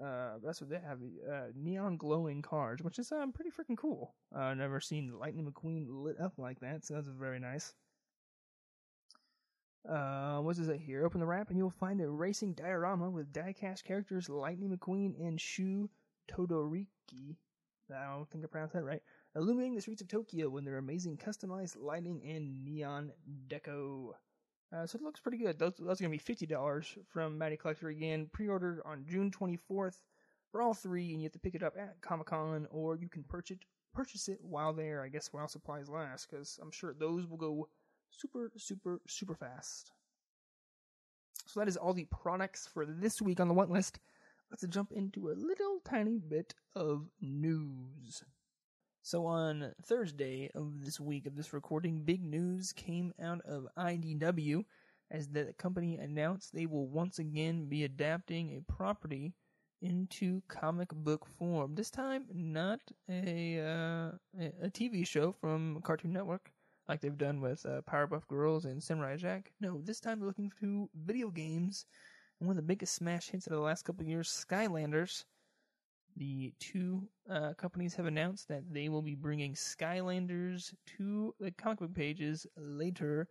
Uh, 0.03 0.39
that's 0.43 0.61
what 0.61 0.71
they 0.71 0.79
have. 0.79 0.99
Uh, 1.31 1.49
neon 1.55 1.97
glowing 1.97 2.43
cars, 2.43 2.81
which 2.83 2.99
is 2.99 3.13
um, 3.13 3.33
pretty 3.33 3.51
freaking 3.51 3.77
cool. 3.77 4.15
i 4.35 4.51
Uh, 4.51 4.55
never 4.55 4.81
seen 4.81 5.19
Lightning 5.19 5.47
McQueen 5.47 5.87
lit 5.89 6.19
up 6.21 6.33
like 6.39 6.61
that, 6.61 6.85
so 6.85 6.95
that's 6.95 7.09
very 7.09 7.39
nice. 7.39 7.75
Uh, 9.89 10.39
what 10.39 10.57
does 10.57 10.69
it 10.69 10.81
here? 10.81 11.05
Open 11.05 11.21
the 11.21 11.27
wrap 11.27 11.51
and 11.51 11.59
you'll 11.59 11.71
find 11.71 12.01
a 12.01 12.09
racing 12.09 12.55
diorama 12.55 13.11
with 13.11 13.33
die-cast 13.35 13.85
characters 13.85 14.31
Lightning 14.31 14.75
McQueen 14.75 15.15
and 15.21 15.39
Shu 15.39 15.91
Todoroki. 16.27 17.37
I 17.91 18.15
don't 18.15 18.31
think 18.31 18.45
I 18.45 18.47
pronounced 18.47 18.75
that 18.75 18.85
right 18.85 19.03
illuminating 19.37 19.75
the 19.75 19.81
streets 19.81 20.01
of 20.01 20.09
Tokyo 20.09 20.57
in 20.57 20.65
their 20.65 20.79
amazing 20.79 21.17
customized 21.17 21.77
lighting 21.81 22.23
and 22.25 22.65
neon 22.65 23.13
deco. 23.49 24.13
Uh, 24.73 24.87
so 24.87 24.97
it 24.97 25.03
looks 25.03 25.21
pretty 25.21 25.39
good. 25.39 25.59
Those, 25.59 25.75
those 25.79 26.01
are 26.01 26.05
going 26.05 26.19
to 26.19 26.25
be 26.25 26.47
$50 26.47 26.87
from 27.09 27.39
Matty 27.39 27.57
Collector 27.57 27.89
again. 27.89 28.29
Pre-ordered 28.33 28.81
on 28.85 29.05
June 29.09 29.31
24th 29.31 30.01
for 30.51 30.63
all 30.63 30.75
three, 30.75 31.13
and 31.13 31.21
you 31.21 31.27
have 31.27 31.33
to 31.33 31.39
pick 31.39 31.55
it 31.55 31.63
up 31.63 31.75
at 31.79 32.01
Comic-Con, 32.01 32.67
or 32.71 32.97
you 32.97 33.09
can 33.09 33.25
purchase 33.25 33.57
it, 33.57 33.65
purchase 33.93 34.29
it 34.29 34.39
while 34.41 34.73
there, 34.73 35.03
I 35.03 35.09
guess, 35.09 35.33
while 35.33 35.49
supplies 35.49 35.89
last, 35.89 36.29
because 36.31 36.59
I'm 36.63 36.73
sure 36.73 36.93
those 36.93 37.27
will 37.27 37.37
go 37.37 37.69
super, 38.11 38.51
super, 38.57 39.01
super 39.07 39.35
fast. 39.35 39.93
So 41.47 41.61
that 41.61 41.69
is 41.69 41.77
all 41.77 41.93
the 41.93 42.07
products 42.07 42.69
for 42.73 42.87
this 42.87 43.21
week 43.21 43.39
on 43.39 43.49
the 43.49 43.55
want 43.55 43.71
list. 43.71 44.01
Let's 44.51 44.67
jump 44.69 44.93
into 44.93 45.31
a 45.31 45.35
little 45.35 45.81
tiny 45.85 46.19
bit 46.19 46.55
of 46.75 47.09
news. 47.21 48.23
So 49.03 49.27
on 49.27 49.75
Thursday 49.83 50.51
of 50.55 50.85
this 50.85 50.99
week 50.99 51.27
of 51.27 51.37
this 51.37 51.53
recording, 51.53 52.05
big 52.05 52.23
news 52.23 52.73
came 52.73 53.13
out 53.23 53.41
of 53.43 53.67
IDW 53.77 54.65
as 55.11 55.29
the 55.29 55.53
company 55.59 55.99
announced 55.99 56.53
they 56.53 56.67
will 56.67 56.89
once 56.89 57.19
again 57.19 57.67
be 57.67 57.85
adapting 57.85 58.57
a 58.57 58.73
property 58.73 59.35
into 59.83 60.43
comic 60.49 60.89
book 60.89 61.27
form. 61.39 61.75
This 61.75 61.91
time, 61.91 62.27
not 62.33 62.81
a 63.09 63.59
uh, 63.61 64.11
a 64.63 64.71
TV 64.71 65.07
show 65.07 65.33
from 65.33 65.81
Cartoon 65.83 66.13
Network 66.13 66.51
like 66.89 67.01
they've 67.01 67.17
done 67.17 67.41
with 67.41 67.65
uh, 67.67 67.81
Powerpuff 67.83 68.27
Girls 68.29 68.65
and 68.65 68.83
Samurai 68.83 69.17
Jack. 69.17 69.53
No, 69.61 69.81
this 69.83 70.01
time 70.01 70.19
they're 70.19 70.29
looking 70.29 70.53
to 70.61 70.89
video 70.95 71.31
games. 71.31 71.87
One 72.45 72.51
of 72.51 72.57
the 72.57 72.63
biggest 72.63 72.95
smash 72.95 73.31
hits 73.31 73.47
of 73.47 73.55
the 73.55 73.59
last 73.59 73.87
couple 73.87 74.05
years, 74.05 74.29
Skylanders. 74.29 75.25
The 76.17 76.53
two 76.61 77.09
uh, 77.29 77.55
companies 77.55 77.95
have 77.95 78.05
announced 78.05 78.49
that 78.49 78.63
they 78.71 78.91
will 78.91 79.01
be 79.01 79.15
bringing 79.15 79.55
Skylanders 79.55 80.75
to 80.99 81.35
the 81.41 81.51
comic 81.53 81.79
book 81.79 81.95
pages 81.95 82.47
later 82.59 83.29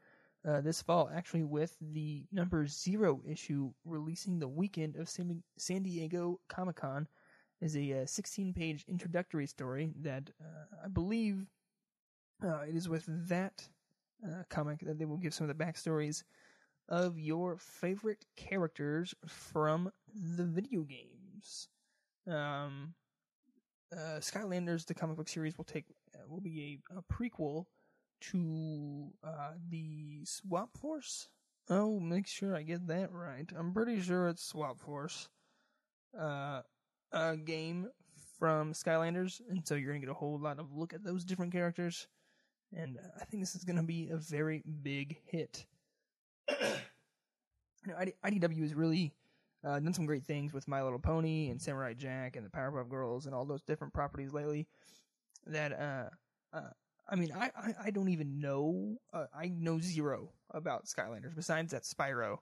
uh, 0.47 0.61
this 0.61 0.81
fall, 0.81 1.11
actually, 1.13 1.43
with 1.43 1.77
the 1.79 2.25
number 2.31 2.65
zero 2.65 3.21
issue 3.29 3.71
releasing 3.85 4.39
the 4.39 4.47
weekend 4.47 4.95
of 4.95 5.07
San 5.07 5.83
Diego 5.83 6.39
Comic 6.49 6.77
Con 6.77 7.07
is 7.61 7.77
a 7.77 8.05
16 8.07 8.49
uh, 8.49 8.59
page 8.59 8.83
introductory 8.87 9.45
story 9.45 9.93
that 10.01 10.31
uh, 10.41 10.85
I 10.85 10.87
believe 10.87 11.45
uh, 12.43 12.61
it 12.67 12.75
is 12.75 12.89
with 12.89 13.05
that 13.29 13.67
uh, 14.27 14.41
comic 14.49 14.79
that 14.79 14.97
they 14.97 15.05
will 15.05 15.17
give 15.17 15.35
some 15.35 15.47
of 15.47 15.55
the 15.55 15.63
backstories 15.63 16.23
of 16.89 17.17
your 17.17 17.57
favorite 17.57 18.25
characters 18.35 19.13
from 19.25 19.91
the 20.13 20.43
video 20.43 20.81
games. 20.81 21.67
Um, 22.27 22.93
uh, 23.91 24.19
Skylanders, 24.19 24.85
the 24.85 24.93
comic 24.93 25.17
book 25.17 25.29
series, 25.29 25.57
will 25.57 25.65
take 25.65 25.85
uh, 26.15 26.19
will 26.27 26.41
be 26.41 26.81
a, 26.91 26.97
a 26.97 27.03
prequel 27.13 27.65
to 28.31 29.11
uh, 29.23 29.51
the 29.69 30.21
Swap 30.25 30.77
Force. 30.77 31.29
Oh, 31.69 31.99
make 31.99 32.27
sure 32.27 32.55
I 32.55 32.63
get 32.63 32.87
that 32.87 33.11
right. 33.11 33.49
I'm 33.57 33.73
pretty 33.73 34.01
sure 34.01 34.27
it's 34.27 34.43
Swap 34.43 34.79
Force. 34.79 35.29
Uh, 36.17 36.61
a 37.11 37.37
game 37.37 37.89
from 38.39 38.73
Skylanders, 38.73 39.41
and 39.49 39.65
so 39.65 39.75
you're 39.75 39.89
gonna 39.89 39.99
get 39.99 40.09
a 40.09 40.13
whole 40.13 40.39
lot 40.39 40.59
of 40.59 40.73
look 40.73 40.93
at 40.93 41.03
those 41.03 41.23
different 41.23 41.51
characters. 41.51 42.07
And 42.75 42.97
uh, 42.97 43.19
I 43.21 43.25
think 43.25 43.43
this 43.43 43.55
is 43.55 43.63
gonna 43.63 43.83
be 43.83 44.09
a 44.09 44.17
very 44.17 44.63
big 44.81 45.17
hit. 45.25 45.65
Know, 46.49 47.95
IDW 48.25 48.61
has 48.61 48.73
really 48.73 49.13
uh, 49.65 49.79
done 49.79 49.93
some 49.93 50.05
great 50.05 50.25
things 50.25 50.53
with 50.53 50.67
My 50.67 50.83
Little 50.83 50.99
Pony 50.99 51.49
and 51.49 51.61
Samurai 51.61 51.93
Jack 51.93 52.35
and 52.35 52.45
the 52.45 52.49
Powerpuff 52.49 52.89
Girls 52.89 53.25
and 53.25 53.33
all 53.33 53.45
those 53.45 53.61
different 53.61 53.93
properties 53.93 54.33
lately. 54.33 54.67
That 55.45 55.73
uh, 55.73 56.09
uh 56.55 56.69
I 57.09 57.15
mean, 57.15 57.31
I, 57.35 57.51
I, 57.55 57.73
I 57.85 57.89
don't 57.91 58.09
even 58.09 58.39
know. 58.39 58.97
Uh, 59.11 59.25
I 59.35 59.49
know 59.49 59.79
zero 59.79 60.29
about 60.51 60.85
Skylanders. 60.85 61.35
Besides 61.35 61.71
that, 61.71 61.83
Spyro 61.83 62.37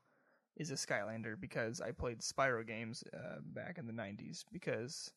is 0.56 0.70
a 0.70 0.76
Skylander 0.76 1.40
because 1.40 1.82
I 1.82 1.92
played 1.92 2.20
Spyro 2.20 2.66
games 2.66 3.04
uh, 3.14 3.38
back 3.44 3.78
in 3.80 3.88
the 3.88 3.94
'90s 3.94 4.44
because 4.52 5.12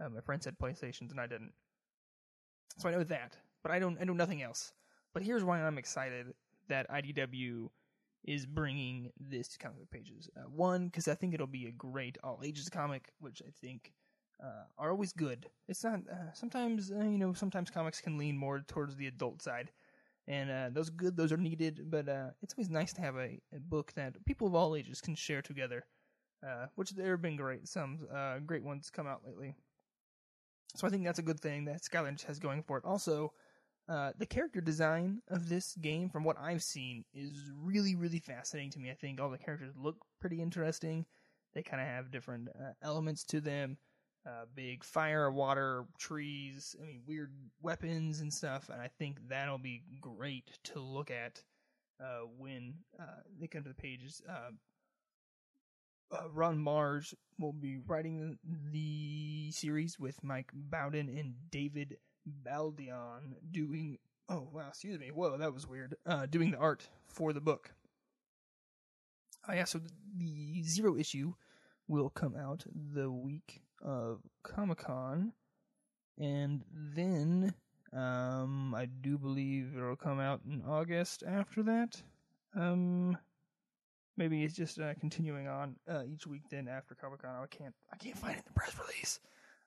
uh, 0.00 0.08
my 0.08 0.20
friends 0.20 0.46
had 0.46 0.58
PlayStations 0.58 1.10
and 1.10 1.20
I 1.20 1.26
didn't. 1.26 1.52
So 2.78 2.88
I 2.88 2.92
know 2.92 3.04
that, 3.04 3.36
but 3.62 3.70
I 3.70 3.78
don't. 3.78 3.98
I 4.00 4.04
know 4.04 4.14
nothing 4.14 4.42
else. 4.42 4.72
But 5.12 5.22
here's 5.22 5.44
why 5.44 5.60
I'm 5.60 5.78
excited 5.78 6.32
that 6.68 6.90
IDW 6.90 7.68
is 8.24 8.46
bringing 8.46 9.10
this 9.18 9.48
to 9.48 9.58
comic 9.58 9.78
book 9.78 9.90
pages. 9.90 10.28
Uh, 10.36 10.42
one, 10.42 10.86
because 10.86 11.08
I 11.08 11.14
think 11.14 11.34
it'll 11.34 11.46
be 11.46 11.66
a 11.66 11.72
great 11.72 12.18
all 12.22 12.40
ages 12.44 12.68
comic, 12.68 13.12
which 13.20 13.42
I 13.46 13.50
think 13.60 13.92
uh, 14.42 14.64
are 14.78 14.90
always 14.90 15.12
good. 15.12 15.46
It's 15.68 15.84
not 15.84 16.00
uh, 16.10 16.32
sometimes 16.34 16.90
uh, 16.92 17.04
you 17.04 17.18
know 17.18 17.32
sometimes 17.32 17.70
comics 17.70 18.00
can 18.00 18.18
lean 18.18 18.36
more 18.36 18.60
towards 18.66 18.96
the 18.96 19.06
adult 19.06 19.42
side, 19.42 19.70
and 20.26 20.50
uh, 20.50 20.68
those 20.72 20.90
good, 20.90 21.16
those 21.16 21.32
are 21.32 21.36
needed. 21.36 21.90
But 21.90 22.08
uh, 22.08 22.30
it's 22.42 22.54
always 22.54 22.70
nice 22.70 22.92
to 22.94 23.00
have 23.00 23.16
a, 23.16 23.40
a, 23.54 23.60
book 23.60 23.92
that 23.94 24.24
people 24.26 24.46
of 24.46 24.54
all 24.54 24.76
ages 24.76 25.00
can 25.00 25.14
share 25.14 25.42
together, 25.42 25.84
which 26.74 26.90
there 26.90 27.12
have 27.12 27.22
been 27.22 27.36
great 27.36 27.68
some 27.68 28.06
great 28.46 28.64
ones 28.64 28.90
come 28.90 29.06
out 29.06 29.22
lately. 29.24 29.54
So 30.74 30.86
I 30.86 30.90
think 30.90 31.04
that's 31.04 31.18
a 31.18 31.22
good 31.22 31.40
thing 31.40 31.64
that 31.66 31.82
Skylanders 31.82 32.24
has 32.24 32.38
going 32.38 32.62
for 32.62 32.76
it. 32.76 32.84
Also, 32.84 33.32
uh, 33.88 34.12
the 34.18 34.26
character 34.26 34.60
design 34.60 35.22
of 35.28 35.48
this 35.48 35.74
game, 35.76 36.08
from 36.08 36.24
what 36.24 36.38
I've 36.38 36.62
seen, 36.62 37.04
is 37.14 37.50
really, 37.54 37.94
really 37.94 38.18
fascinating 38.18 38.70
to 38.72 38.78
me. 38.78 38.90
I 38.90 38.94
think 38.94 39.20
all 39.20 39.30
the 39.30 39.38
characters 39.38 39.74
look 39.76 39.96
pretty 40.20 40.42
interesting. 40.42 41.06
They 41.54 41.62
kind 41.62 41.80
of 41.80 41.88
have 41.88 42.10
different 42.10 42.48
uh, 42.48 42.72
elements 42.82 43.24
to 43.24 43.40
them 43.40 43.78
uh, 44.26 44.44
big 44.56 44.82
fire, 44.82 45.30
water, 45.30 45.84
trees, 45.98 46.74
I 46.82 46.86
mean, 46.86 47.02
weird 47.06 47.32
weapons 47.62 48.20
and 48.20 48.32
stuff. 48.32 48.68
And 48.72 48.80
I 48.80 48.88
think 48.98 49.18
that'll 49.28 49.58
be 49.58 49.84
great 50.00 50.50
to 50.64 50.80
look 50.80 51.12
at 51.12 51.42
uh, 52.00 52.26
when 52.36 52.74
uh, 52.98 53.22
they 53.38 53.46
come 53.46 53.62
to 53.62 53.68
the 53.68 53.74
pages. 53.74 54.20
Ron 56.32 56.58
Marz 56.58 57.14
will 57.38 57.52
be 57.52 57.78
writing 57.86 58.38
the 58.72 59.50
series 59.52 59.98
with 59.98 60.22
Mike 60.22 60.50
Bowden 60.52 61.08
and 61.08 61.34
David 61.50 61.96
Baldeon 62.44 63.34
doing. 63.50 63.98
Oh 64.28 64.48
wow, 64.52 64.68
excuse 64.68 64.98
me. 64.98 65.10
Whoa, 65.12 65.36
that 65.38 65.54
was 65.54 65.66
weird. 65.66 65.96
Uh, 66.04 66.26
doing 66.26 66.50
the 66.50 66.58
art 66.58 66.88
for 67.06 67.32
the 67.32 67.40
book. 67.40 67.70
Uh, 69.48 69.54
yeah, 69.54 69.64
so 69.64 69.80
the 70.16 70.62
zero 70.64 70.96
issue 70.96 71.34
will 71.88 72.10
come 72.10 72.34
out 72.36 72.64
the 72.94 73.10
week 73.10 73.62
of 73.82 74.20
Comic 74.42 74.78
Con, 74.78 75.32
and 76.18 76.64
then 76.72 77.54
um, 77.92 78.74
I 78.74 78.86
do 78.86 79.18
believe 79.18 79.72
it'll 79.76 79.94
come 79.96 80.18
out 80.18 80.40
in 80.48 80.62
August 80.66 81.22
after 81.26 81.62
that. 81.62 82.02
Um, 82.56 83.16
maybe 84.16 84.42
it's 84.42 84.56
just 84.56 84.80
uh, 84.80 84.94
continuing 84.98 85.46
on 85.46 85.76
uh, 85.88 86.02
each 86.10 86.26
week. 86.26 86.42
Then 86.50 86.66
after 86.68 86.94
Comic 86.94 87.22
Con, 87.22 87.30
I 87.30 87.46
can't 87.46 87.74
I 87.92 87.96
can't 87.96 88.18
find 88.18 88.34
it 88.34 88.38
in 88.38 88.44
the 88.46 88.52
press 88.52 88.74
release. 88.78 89.20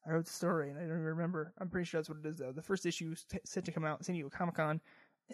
I 0.10 0.14
wrote 0.14 0.26
the 0.26 0.34
story 0.34 0.70
and 0.70 0.78
I 0.78 0.82
don't 0.82 0.92
even 0.92 1.04
remember. 1.04 1.54
I'm 1.60 1.70
pretty 1.70 1.86
sure 1.86 2.00
that's 2.00 2.10
what 2.10 2.20
it 2.24 2.28
is 2.28 2.38
though. 2.38 2.52
The 2.52 2.62
first 2.62 2.86
issue 2.86 3.12
is 3.12 3.24
t- 3.26 3.40
set 3.46 3.66
to 3.66 3.72
come 3.72 3.86
out 3.86 4.04
San 4.04 4.16
Diego 4.16 4.30
Comic 4.30 4.56
Con, 4.56 4.82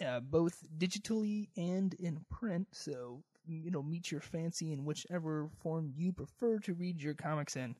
uh, 0.04 0.20
both 0.20 0.62
digitally 0.76 1.48
and 1.56 1.94
in 1.94 2.20
print. 2.30 2.68
So 2.72 3.22
you 3.48 3.70
know, 3.70 3.82
meet 3.82 4.10
your 4.10 4.20
fancy 4.20 4.72
in 4.72 4.84
whichever 4.84 5.48
form 5.62 5.92
you 5.96 6.12
prefer 6.12 6.58
to 6.60 6.74
read 6.74 7.00
your 7.00 7.14
comics 7.14 7.56
in. 7.56 7.76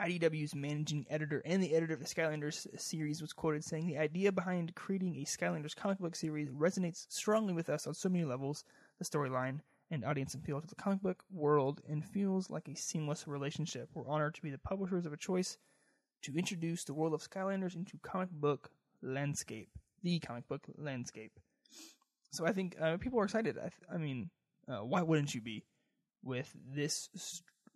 IDW's 0.00 0.54
managing 0.54 1.06
editor 1.08 1.42
and 1.44 1.62
the 1.62 1.74
editor 1.74 1.94
of 1.94 2.00
the 2.00 2.06
Skylanders 2.06 2.66
series 2.80 3.20
was 3.20 3.32
quoted 3.32 3.64
saying, 3.64 3.86
The 3.86 3.98
idea 3.98 4.32
behind 4.32 4.74
creating 4.74 5.16
a 5.16 5.24
Skylanders 5.24 5.76
comic 5.76 5.98
book 5.98 6.16
series 6.16 6.48
resonates 6.50 7.06
strongly 7.08 7.52
with 7.52 7.68
us 7.68 7.86
on 7.86 7.94
so 7.94 8.08
many 8.08 8.24
levels 8.24 8.64
the 8.98 9.04
storyline 9.04 9.60
and 9.90 10.04
audience 10.04 10.34
appeal 10.34 10.60
to 10.60 10.66
the 10.66 10.74
comic 10.74 11.02
book 11.02 11.22
world 11.30 11.80
and 11.88 12.04
feels 12.04 12.50
like 12.50 12.68
a 12.68 12.76
seamless 12.76 13.28
relationship. 13.28 13.88
We're 13.94 14.08
honored 14.08 14.34
to 14.34 14.42
be 14.42 14.50
the 14.50 14.58
publishers 14.58 15.06
of 15.06 15.12
a 15.12 15.16
choice 15.16 15.58
to 16.22 16.36
introduce 16.36 16.84
the 16.84 16.94
world 16.94 17.14
of 17.14 17.28
Skylanders 17.28 17.76
into 17.76 17.98
comic 18.02 18.30
book 18.30 18.70
landscape, 19.02 19.68
the 20.02 20.18
comic 20.18 20.48
book 20.48 20.66
landscape. 20.76 21.32
So 22.32 22.46
I 22.46 22.52
think 22.52 22.76
uh, 22.80 22.96
people 22.96 23.20
are 23.20 23.24
excited. 23.24 23.58
I, 23.58 23.68
th- 23.68 23.72
I 23.92 23.98
mean, 23.98 24.30
uh, 24.66 24.78
why 24.78 25.02
wouldn't 25.02 25.34
you 25.34 25.40
be 25.40 25.64
with 26.24 26.52
this 26.74 27.08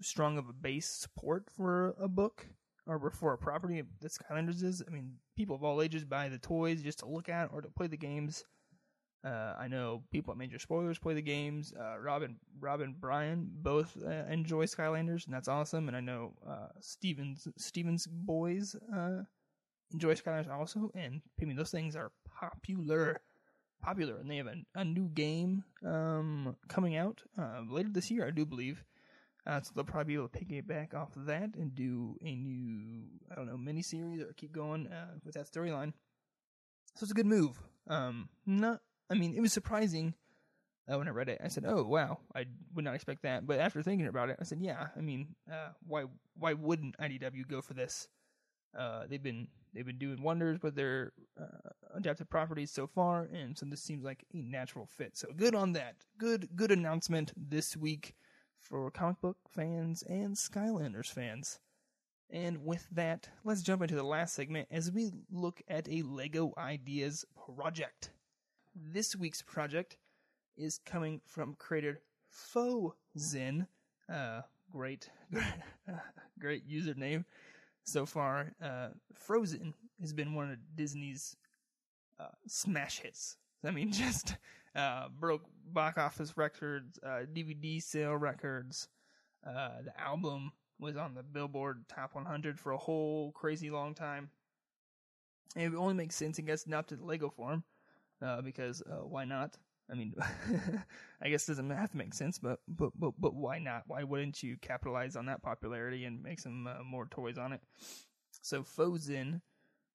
strong 0.00 0.38
of 0.38 0.48
a 0.48 0.52
base 0.52 0.88
support 0.88 1.48
for 1.56 1.94
a 2.00 2.08
book 2.08 2.46
or 2.86 3.10
for 3.10 3.34
a 3.34 3.38
property 3.38 3.82
that 4.00 4.12
Skylanders 4.12 4.62
is. 4.62 4.82
I 4.86 4.90
mean, 4.90 5.12
people 5.36 5.54
of 5.56 5.62
all 5.62 5.82
ages 5.82 6.04
buy 6.04 6.28
the 6.28 6.38
toys 6.38 6.82
just 6.82 7.00
to 7.00 7.06
look 7.06 7.28
at 7.28 7.50
or 7.52 7.60
to 7.60 7.68
play 7.68 7.86
the 7.86 7.96
games. 7.96 8.44
Uh, 9.24 9.54
I 9.58 9.66
know 9.66 10.04
people 10.12 10.32
at 10.32 10.38
Major 10.38 10.58
Spoilers 10.58 10.98
play 10.98 11.12
the 11.12 11.22
games. 11.22 11.74
Uh, 11.78 11.98
Rob 11.98 12.22
and 12.22 12.36
Rob 12.60 12.80
and 12.80 12.98
Brian 12.98 13.48
both 13.50 13.96
uh, 14.06 14.24
enjoy 14.30 14.64
Skylanders, 14.64 15.26
and 15.26 15.34
that's 15.34 15.48
awesome. 15.48 15.88
And 15.88 15.96
I 15.96 16.00
know 16.00 16.34
uh, 16.48 16.68
Stevens 16.80 17.48
Stevens 17.56 18.06
boys 18.06 18.76
uh, 18.96 19.22
enjoy 19.92 20.14
Skylanders 20.14 20.50
also. 20.50 20.90
And 20.94 21.20
I 21.40 21.44
mean, 21.44 21.56
those 21.56 21.72
things 21.72 21.96
are 21.96 22.12
popular, 22.32 23.20
popular, 23.82 24.18
and 24.18 24.30
they 24.30 24.36
have 24.36 24.46
a, 24.46 24.54
a 24.76 24.84
new 24.84 25.08
game 25.08 25.64
um, 25.84 26.56
coming 26.68 26.96
out 26.96 27.20
uh, 27.36 27.62
later 27.68 27.90
this 27.90 28.10
year, 28.10 28.26
I 28.26 28.30
do 28.30 28.46
believe. 28.46 28.84
Uh, 29.48 29.62
so 29.62 29.72
they'll 29.74 29.84
probably 29.84 30.14
be 30.14 30.14
able 30.14 30.28
to 30.28 30.38
piggyback 30.38 30.94
off 30.94 31.16
of 31.16 31.24
that 31.24 31.54
and 31.56 31.74
do 31.74 32.16
a 32.22 32.34
new, 32.34 33.04
I 33.32 33.34
don't 33.34 33.46
know, 33.46 33.56
miniseries 33.56 34.20
or 34.20 34.34
keep 34.34 34.52
going 34.52 34.86
uh, 34.88 35.14
with 35.24 35.34
that 35.34 35.50
storyline. 35.50 35.94
So 36.94 37.04
it's 37.04 37.12
a 37.12 37.14
good 37.14 37.26
move. 37.26 37.58
Um, 37.88 38.28
not, 38.44 38.82
I 39.08 39.14
mean, 39.14 39.34
it 39.34 39.40
was 39.40 39.54
surprising 39.54 40.12
uh, 40.92 40.98
when 40.98 41.08
I 41.08 41.12
read 41.12 41.30
it. 41.30 41.40
I 41.42 41.48
said, 41.48 41.64
"Oh 41.66 41.84
wow, 41.84 42.18
I 42.34 42.44
would 42.74 42.84
not 42.84 42.94
expect 42.94 43.22
that." 43.22 43.46
But 43.46 43.58
after 43.58 43.82
thinking 43.82 44.06
about 44.06 44.30
it, 44.30 44.36
I 44.40 44.44
said, 44.44 44.58
"Yeah, 44.60 44.88
I 44.96 45.00
mean, 45.00 45.34
uh, 45.50 45.70
why 45.86 46.04
why 46.34 46.54
wouldn't 46.54 46.98
IDW 46.98 47.46
go 47.48 47.60
for 47.60 47.74
this? 47.74 48.08
Uh, 48.76 49.04
they've 49.08 49.22
been 49.22 49.48
they've 49.74 49.86
been 49.86 49.98
doing 49.98 50.22
wonders 50.22 50.62
with 50.62 50.74
their 50.74 51.12
uh, 51.40 51.70
adapted 51.94 52.28
properties 52.30 52.70
so 52.70 52.86
far, 52.86 53.28
and 53.32 53.56
so 53.56 53.66
this 53.66 53.82
seems 53.82 54.04
like 54.04 54.24
a 54.32 54.36
natural 54.36 54.86
fit. 54.86 55.16
So 55.16 55.28
good 55.36 55.54
on 55.54 55.72
that. 55.72 55.96
Good 56.18 56.48
good 56.56 56.70
announcement 56.70 57.32
this 57.36 57.76
week." 57.76 58.14
For 58.60 58.90
comic 58.90 59.20
book 59.20 59.36
fans 59.48 60.02
and 60.02 60.36
Skylanders 60.36 61.10
fans. 61.10 61.58
And 62.30 62.64
with 62.64 62.86
that, 62.92 63.28
let's 63.44 63.62
jump 63.62 63.82
into 63.82 63.94
the 63.94 64.02
last 64.02 64.34
segment 64.34 64.68
as 64.70 64.92
we 64.92 65.10
look 65.30 65.62
at 65.68 65.88
a 65.88 66.02
LEGO 66.02 66.52
Ideas 66.58 67.24
project. 67.56 68.10
This 68.74 69.16
week's 69.16 69.40
project 69.40 69.96
is 70.56 70.80
coming 70.84 71.20
from 71.24 71.54
creator 71.54 72.00
Fozin. 72.30 73.66
Uh, 74.12 74.42
great, 74.70 75.08
great 76.38 76.68
username 76.68 77.24
so 77.84 78.04
far. 78.04 78.52
Uh, 78.62 78.88
Frozen 79.14 79.72
has 80.00 80.12
been 80.12 80.34
one 80.34 80.50
of 80.50 80.58
Disney's 80.76 81.36
uh, 82.20 82.28
smash 82.46 83.00
hits. 83.00 83.36
I 83.64 83.70
mean, 83.70 83.90
just 83.92 84.36
uh, 84.78 85.08
broke 85.18 85.42
box 85.72 85.98
office 85.98 86.36
records, 86.36 86.98
uh, 87.04 87.24
DVD 87.34 87.82
sale 87.82 88.14
records. 88.14 88.88
Uh, 89.46 89.82
the 89.84 90.00
album 90.00 90.52
was 90.78 90.96
on 90.96 91.14
the 91.14 91.22
Billboard 91.22 91.84
Top 91.88 92.14
100 92.14 92.58
for 92.58 92.72
a 92.72 92.78
whole 92.78 93.32
crazy 93.32 93.70
long 93.70 93.94
time. 93.94 94.30
And 95.56 95.74
it 95.74 95.76
only 95.76 95.94
makes 95.94 96.14
sense, 96.14 96.38
I 96.38 96.42
guess, 96.42 96.66
not 96.66 96.88
to 96.88 96.96
the 96.96 97.04
Lego 97.04 97.30
form, 97.30 97.64
uh, 98.22 98.42
because 98.42 98.82
uh, 98.82 99.04
why 99.04 99.24
not? 99.24 99.56
I 99.90 99.94
mean, 99.94 100.14
I 101.22 101.28
guess 101.28 101.46
doesn't 101.46 101.70
have 101.70 101.90
to 101.90 101.96
make 101.96 102.14
sense, 102.14 102.38
but 102.38 102.60
but 102.68 102.90
but 102.94 103.12
but 103.18 103.34
why 103.34 103.58
not? 103.58 103.84
Why 103.86 104.04
wouldn't 104.04 104.42
you 104.42 104.58
capitalize 104.60 105.16
on 105.16 105.26
that 105.26 105.42
popularity 105.42 106.04
and 106.04 106.22
make 106.22 106.38
some 106.38 106.66
uh, 106.66 106.84
more 106.84 107.06
toys 107.06 107.38
on 107.38 107.54
it? 107.54 107.62
So 108.42 108.62
Fozin 108.62 109.40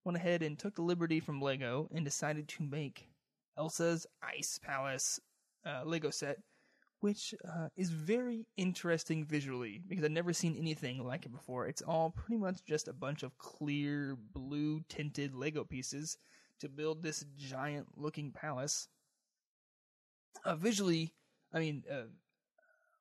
went 0.04 0.18
ahead 0.18 0.42
and 0.42 0.58
took 0.58 0.76
the 0.76 0.82
liberty 0.82 1.20
from 1.20 1.42
Lego 1.42 1.88
and 1.94 2.04
decided 2.04 2.48
to 2.50 2.64
make 2.64 3.08
Elsa's 3.58 4.06
Ice 4.22 4.60
Palace 4.62 5.20
uh, 5.66 5.84
Lego 5.86 6.10
set, 6.10 6.38
which 7.00 7.34
uh, 7.48 7.68
is 7.76 7.90
very 7.90 8.48
interesting 8.58 9.26
visually 9.26 9.82
because 9.88 10.04
I've 10.04 10.12
never 10.12 10.34
seen 10.34 10.56
anything 10.58 11.06
like 11.06 11.26
it 11.26 11.32
before. 11.32 11.68
It's 11.68 11.82
all 11.82 12.12
pretty 12.12 12.38
much 12.38 12.64
just 12.66 12.88
a 12.88 12.94
bunch 12.94 13.24
of 13.24 13.38
clear 13.38 14.18
blue 14.34 14.82
tinted 14.90 15.36
Lego 15.36 15.64
pieces 15.64 16.18
to 16.60 16.70
build 16.70 17.04
this 17.04 17.26
giant 17.38 17.88
looking 17.98 18.32
palace. 18.32 18.88
Uh, 20.46 20.56
visually, 20.56 21.14
I 21.54 21.60
mean, 21.60 21.84
uh, 21.92 22.08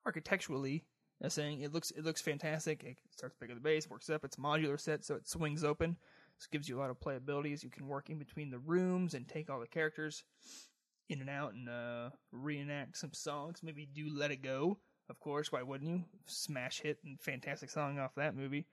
architecturally, 0.05 0.85
uh, 1.25 1.29
saying 1.29 1.61
it 1.61 1.73
looks 1.73 1.91
it 1.93 2.05
looks 2.05 2.21
fantastic. 2.21 2.83
It 2.85 2.97
starts 3.11 3.37
big 3.41 3.51
at 3.51 3.57
the 3.57 3.61
base, 3.61 3.89
works 3.89 4.11
up. 4.11 4.25
It's 4.25 4.37
modular 4.37 4.79
set, 4.79 5.05
so 5.05 5.15
it 5.15 5.29
swings 5.29 5.65
open. 5.65 5.97
This 6.43 6.49
gives 6.49 6.69
you 6.69 6.77
a 6.77 6.81
lot 6.81 6.91
of 6.91 6.99
playability 6.99 7.53
as 7.53 7.63
you 7.63 7.71
can 7.71 7.87
work 7.87 8.11
in 8.11 8.19
between 8.19 8.51
the 8.51 8.59
rooms 8.59 9.15
and 9.15 9.29
take 9.29 9.49
all 9.49 9.61
the 9.61 9.67
characters 9.69 10.25
in 11.09 11.21
and 11.21 11.31
out 11.31 11.55
and 11.55 11.69
uh, 11.69 12.11
reenact 12.33 12.97
some 12.97 13.13
songs. 13.13 13.61
Maybe 13.63 13.87
do 13.87 14.11
Let 14.13 14.33
It 14.33 14.43
Go, 14.43 14.77
of 15.09 15.21
course. 15.21 15.53
Why 15.53 15.63
wouldn't 15.63 15.89
you? 15.89 16.05
Smash 16.27 16.81
hit 16.81 16.99
and 17.05 17.21
fantastic 17.21 17.71
song 17.71 18.01
off 18.01 18.17
that 18.17 18.35
movie. 18.35 18.67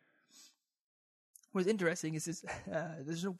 What's 1.51 1.67
interesting 1.67 2.15
is 2.15 2.25
this, 2.25 2.43
uh, 2.73 2.95
there's 3.05 3.23
no 3.23 3.35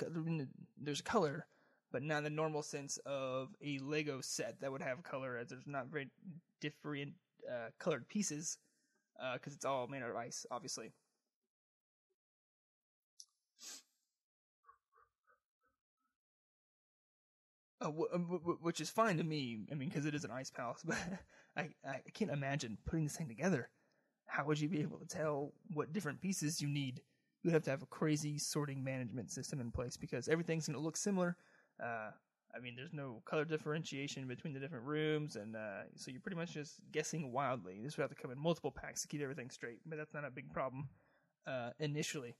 there's 0.79 1.01
color, 1.01 1.47
but 1.91 2.03
not 2.03 2.21
the 2.21 2.29
normal 2.29 2.61
sense 2.61 2.99
of 3.07 3.47
a 3.63 3.79
Lego 3.79 4.21
set 4.21 4.61
that 4.61 4.71
would 4.71 4.83
have 4.83 5.01
color, 5.01 5.37
as 5.37 5.47
there's 5.47 5.65
not 5.65 5.87
very 5.87 6.07
different 6.61 7.13
uh, 7.51 7.69
colored 7.79 8.07
pieces 8.07 8.59
because 9.33 9.53
uh, 9.53 9.55
it's 9.55 9.65
all 9.65 9.87
made 9.87 10.03
out 10.03 10.11
of 10.11 10.17
ice, 10.17 10.45
obviously. 10.51 10.91
Uh, 17.81 17.87
which 17.87 18.81
is 18.81 18.89
fine 18.89 19.17
to 19.17 19.23
me. 19.23 19.59
I 19.71 19.75
mean, 19.75 19.87
because 19.87 20.05
it 20.05 20.13
is 20.13 20.25
an 20.25 20.31
ice 20.31 20.51
palace, 20.51 20.81
but 20.85 20.97
I, 21.55 21.69
I 21.87 22.01
can't 22.13 22.31
imagine 22.31 22.77
putting 22.85 23.05
this 23.05 23.15
thing 23.15 23.29
together. 23.29 23.69
How 24.25 24.45
would 24.45 24.59
you 24.59 24.67
be 24.67 24.81
able 24.81 24.99
to 24.99 25.07
tell 25.07 25.53
what 25.73 25.93
different 25.93 26.21
pieces 26.21 26.61
you 26.61 26.67
need? 26.67 27.01
You'd 27.41 27.53
have 27.53 27.63
to 27.63 27.69
have 27.69 27.81
a 27.81 27.87
crazy 27.87 28.37
sorting 28.37 28.83
management 28.83 29.31
system 29.31 29.61
in 29.61 29.71
place 29.71 29.95
because 29.95 30.27
everything's 30.27 30.67
going 30.67 30.77
to 30.77 30.83
look 30.83 30.97
similar. 30.97 31.37
Uh, 31.81 32.11
I 32.53 32.59
mean, 32.59 32.75
there's 32.75 32.93
no 32.93 33.21
color 33.25 33.45
differentiation 33.45 34.27
between 34.27 34.53
the 34.53 34.59
different 34.59 34.83
rooms, 34.83 35.35
and 35.37 35.55
uh, 35.55 35.83
so 35.95 36.11
you're 36.11 36.19
pretty 36.19 36.35
much 36.35 36.51
just 36.51 36.81
guessing 36.91 37.31
wildly. 37.31 37.79
This 37.81 37.95
would 37.95 38.03
have 38.03 38.09
to 38.09 38.21
come 38.21 38.31
in 38.31 38.39
multiple 38.39 38.71
packs 38.71 39.01
to 39.03 39.07
keep 39.07 39.21
everything 39.21 39.49
straight, 39.49 39.79
but 39.85 39.97
that's 39.97 40.13
not 40.13 40.25
a 40.25 40.31
big 40.31 40.51
problem 40.51 40.89
uh, 41.47 41.69
initially. 41.79 42.35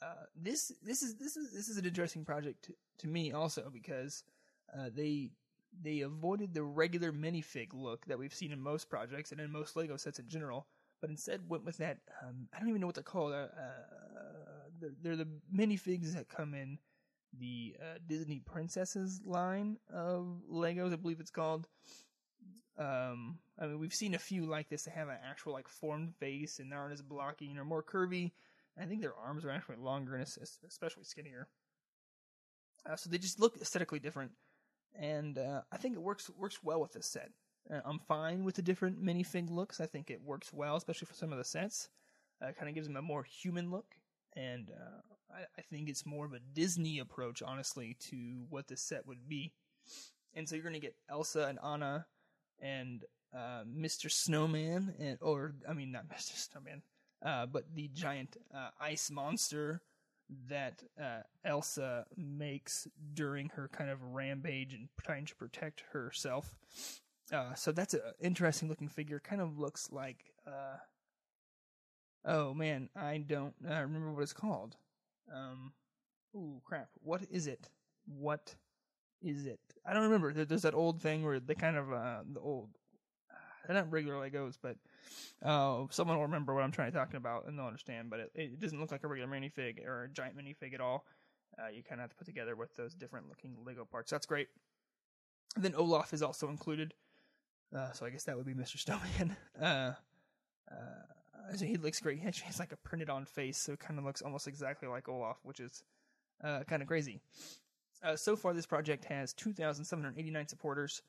Uh, 0.00 0.24
this 0.36 0.72
this 0.82 1.02
is 1.02 1.16
this 1.16 1.36
is 1.36 1.52
this 1.52 1.68
is 1.68 1.76
an 1.76 1.84
interesting 1.84 2.24
project 2.24 2.64
to, 2.64 2.72
to 2.98 3.08
me 3.08 3.32
also 3.32 3.68
because 3.72 4.22
uh, 4.76 4.90
they 4.94 5.30
they 5.82 6.00
avoided 6.00 6.54
the 6.54 6.62
regular 6.62 7.12
minifig 7.12 7.68
look 7.72 8.04
that 8.06 8.18
we've 8.18 8.34
seen 8.34 8.52
in 8.52 8.60
most 8.60 8.88
projects 8.88 9.32
and 9.32 9.40
in 9.40 9.52
most 9.52 9.76
Lego 9.76 9.96
sets 9.96 10.18
in 10.18 10.28
general, 10.28 10.66
but 11.00 11.10
instead 11.10 11.48
went 11.48 11.64
with 11.64 11.76
that 11.78 11.98
um, 12.22 12.48
I 12.54 12.58
don't 12.58 12.68
even 12.68 12.80
know 12.80 12.86
what 12.86 12.96
they're 12.96 13.04
called 13.04 13.32
uh, 13.32 13.36
uh, 13.36 13.48
they're, 14.80 14.94
they're 15.02 15.16
the 15.16 15.28
minifigs 15.54 16.14
that 16.14 16.28
come 16.28 16.54
in 16.54 16.78
the 17.38 17.76
uh, 17.80 17.98
Disney 18.08 18.40
Princesses 18.40 19.20
line 19.24 19.76
of 19.92 20.40
Legos, 20.50 20.92
I 20.92 20.96
believe 20.96 21.20
it's 21.20 21.30
called. 21.30 21.68
Um, 22.78 23.38
I 23.58 23.66
mean, 23.66 23.78
we've 23.78 23.94
seen 23.94 24.14
a 24.14 24.18
few 24.18 24.46
like 24.46 24.68
this 24.68 24.84
that 24.84 24.94
have 24.94 25.08
an 25.08 25.18
actual 25.28 25.52
like 25.52 25.68
formed 25.68 26.14
face 26.16 26.58
and 26.58 26.72
aren't 26.72 26.92
as 26.92 27.02
blocky 27.02 27.50
and 27.50 27.58
are 27.58 27.64
more 27.64 27.82
curvy. 27.82 28.32
I 28.80 28.84
think 28.84 29.00
their 29.00 29.16
arms 29.16 29.44
are 29.44 29.50
actually 29.50 29.76
longer 29.76 30.14
and 30.14 30.26
especially 30.66 31.04
skinnier. 31.04 31.48
Uh, 32.88 32.96
so 32.96 33.10
they 33.10 33.18
just 33.18 33.40
look 33.40 33.56
aesthetically 33.60 33.98
different, 33.98 34.30
and 34.94 35.38
uh, 35.38 35.62
I 35.72 35.76
think 35.76 35.94
it 35.94 36.02
works 36.02 36.30
works 36.36 36.58
well 36.62 36.80
with 36.80 36.92
this 36.92 37.06
set. 37.06 37.30
Uh, 37.72 37.80
I'm 37.84 37.98
fine 37.98 38.44
with 38.44 38.54
the 38.54 38.62
different 38.62 39.02
minifig 39.02 39.50
looks. 39.50 39.80
I 39.80 39.86
think 39.86 40.10
it 40.10 40.22
works 40.22 40.52
well, 40.52 40.76
especially 40.76 41.06
for 41.06 41.14
some 41.14 41.32
of 41.32 41.38
the 41.38 41.44
sets. 41.44 41.88
Uh, 42.40 42.52
kind 42.52 42.68
of 42.68 42.74
gives 42.74 42.86
them 42.86 42.96
a 42.96 43.02
more 43.02 43.24
human 43.24 43.70
look, 43.70 43.96
and 44.36 44.70
uh, 44.70 45.34
I, 45.34 45.40
I, 45.58 45.62
think 45.62 45.88
it's 45.88 46.06
more 46.06 46.24
of 46.24 46.34
a 46.34 46.40
Disney 46.54 47.00
approach, 47.00 47.42
honestly, 47.42 47.96
to 48.10 48.44
what 48.48 48.68
this 48.68 48.80
set 48.80 49.04
would 49.08 49.28
be. 49.28 49.52
And 50.34 50.48
so 50.48 50.54
you're 50.54 50.62
going 50.62 50.74
to 50.74 50.80
get 50.80 50.94
Elsa 51.10 51.46
and 51.48 51.58
Anna 51.64 52.06
and 52.60 53.04
uh, 53.34 53.64
Mr. 53.68 54.08
Snowman, 54.08 54.94
and 55.00 55.18
or 55.20 55.54
I 55.68 55.72
mean 55.72 55.90
not 55.90 56.08
Mr. 56.16 56.36
Snowman, 56.36 56.82
uh, 57.24 57.46
but 57.46 57.64
the 57.74 57.88
giant 57.88 58.36
ice 58.80 59.10
monster 59.10 59.82
that 60.48 60.82
uh, 61.00 61.20
Elsa 61.44 62.04
makes 62.16 62.86
during 63.14 63.48
her 63.50 63.68
kind 63.72 63.90
of 63.90 64.02
rampage 64.02 64.74
and 64.74 64.88
trying 65.02 65.26
to 65.26 65.34
protect 65.34 65.84
herself. 65.92 66.54
Uh, 67.32 67.54
so 67.54 67.72
that's 67.72 67.94
an 67.94 68.00
interesting 68.20 68.68
looking 68.68 68.88
figure. 68.88 69.20
Kind 69.20 69.40
of 69.40 69.58
looks 69.58 69.90
like. 69.90 70.32
Uh, 70.46 70.76
oh 72.24 72.54
man, 72.54 72.88
I 72.96 73.18
don't 73.18 73.54
remember 73.62 74.12
what 74.12 74.22
it's 74.22 74.32
called. 74.32 74.76
Um, 75.34 75.72
ooh, 76.34 76.60
crap. 76.64 76.88
What 77.02 77.22
is 77.30 77.46
it? 77.46 77.68
What 78.06 78.54
is 79.22 79.46
it? 79.46 79.60
I 79.86 79.92
don't 79.92 80.04
remember. 80.04 80.32
There's 80.32 80.62
that 80.62 80.74
old 80.74 81.02
thing 81.02 81.24
where 81.24 81.40
they 81.40 81.54
kind 81.54 81.76
of 81.76 81.92
uh, 81.92 82.20
the 82.32 82.40
old. 82.40 82.70
They're 83.66 83.76
not 83.76 83.92
regular 83.92 84.16
Legos, 84.16 84.56
but 84.62 84.76
uh, 85.42 85.84
someone 85.90 86.16
will 86.16 86.24
remember 86.24 86.54
what 86.54 86.64
I'm 86.64 86.72
trying 86.72 86.92
to 86.92 86.98
talk 86.98 87.14
about 87.14 87.46
and 87.46 87.58
they'll 87.58 87.66
understand. 87.66 88.10
But 88.10 88.20
it, 88.20 88.30
it 88.34 88.60
doesn't 88.60 88.78
look 88.80 88.92
like 88.92 89.04
a 89.04 89.08
regular 89.08 89.30
minifig 89.30 89.84
or 89.86 90.04
a 90.04 90.08
giant 90.08 90.36
minifig 90.36 90.74
at 90.74 90.80
all. 90.80 91.04
Uh, 91.58 91.68
you 91.68 91.82
kind 91.82 92.00
of 92.00 92.04
have 92.04 92.10
to 92.10 92.16
put 92.16 92.26
together 92.26 92.54
with 92.54 92.74
those 92.76 92.94
different 92.94 93.28
looking 93.28 93.56
Lego 93.64 93.84
parts. 93.84 94.10
That's 94.10 94.26
great. 94.26 94.48
And 95.56 95.64
then 95.64 95.74
Olaf 95.74 96.12
is 96.12 96.22
also 96.22 96.48
included. 96.48 96.94
Uh, 97.74 97.92
so 97.92 98.06
I 98.06 98.10
guess 98.10 98.24
that 98.24 98.36
would 98.36 98.46
be 98.46 98.54
Mr. 98.54 98.78
Snowman. 98.78 99.36
Uh, 99.60 99.92
uh, 100.70 101.56
so 101.56 101.64
he 101.64 101.76
looks 101.76 102.00
great. 102.00 102.18
He 102.22 102.26
actually 102.26 102.46
has 102.46 102.58
like 102.58 102.72
a 102.72 102.76
printed 102.76 103.10
on 103.10 103.24
face, 103.24 103.58
so 103.58 103.72
it 103.72 103.80
kind 103.80 103.98
of 103.98 104.04
looks 104.04 104.22
almost 104.22 104.46
exactly 104.46 104.88
like 104.88 105.08
Olaf, 105.08 105.38
which 105.42 105.60
is 105.60 105.82
uh, 106.44 106.62
kind 106.64 106.82
of 106.82 106.88
crazy. 106.88 107.20
Uh, 108.02 108.16
so 108.16 108.36
far, 108.36 108.54
this 108.54 108.66
project 108.66 109.04
has 109.06 109.32
2,789 109.32 110.48
supporters 110.48 111.02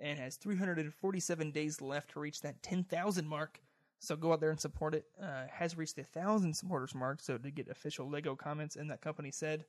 and 0.00 0.18
has 0.18 0.36
347 0.36 1.50
days 1.50 1.80
left 1.80 2.10
to 2.12 2.20
reach 2.20 2.40
that 2.42 2.62
10,000 2.62 3.26
mark. 3.26 3.60
So 3.98 4.16
go 4.16 4.32
out 4.32 4.40
there 4.40 4.50
and 4.50 4.60
support 4.60 4.96
it. 4.96 5.04
Uh, 5.22 5.44
has 5.48 5.76
reached 5.76 5.94
the 5.94 6.02
thousand 6.02 6.54
supporters 6.54 6.94
mark. 6.94 7.20
So 7.20 7.38
to 7.38 7.50
get 7.52 7.68
official 7.68 8.10
Lego 8.10 8.34
comments, 8.34 8.74
and 8.74 8.90
that 8.90 9.00
company 9.00 9.30
said, 9.30 9.64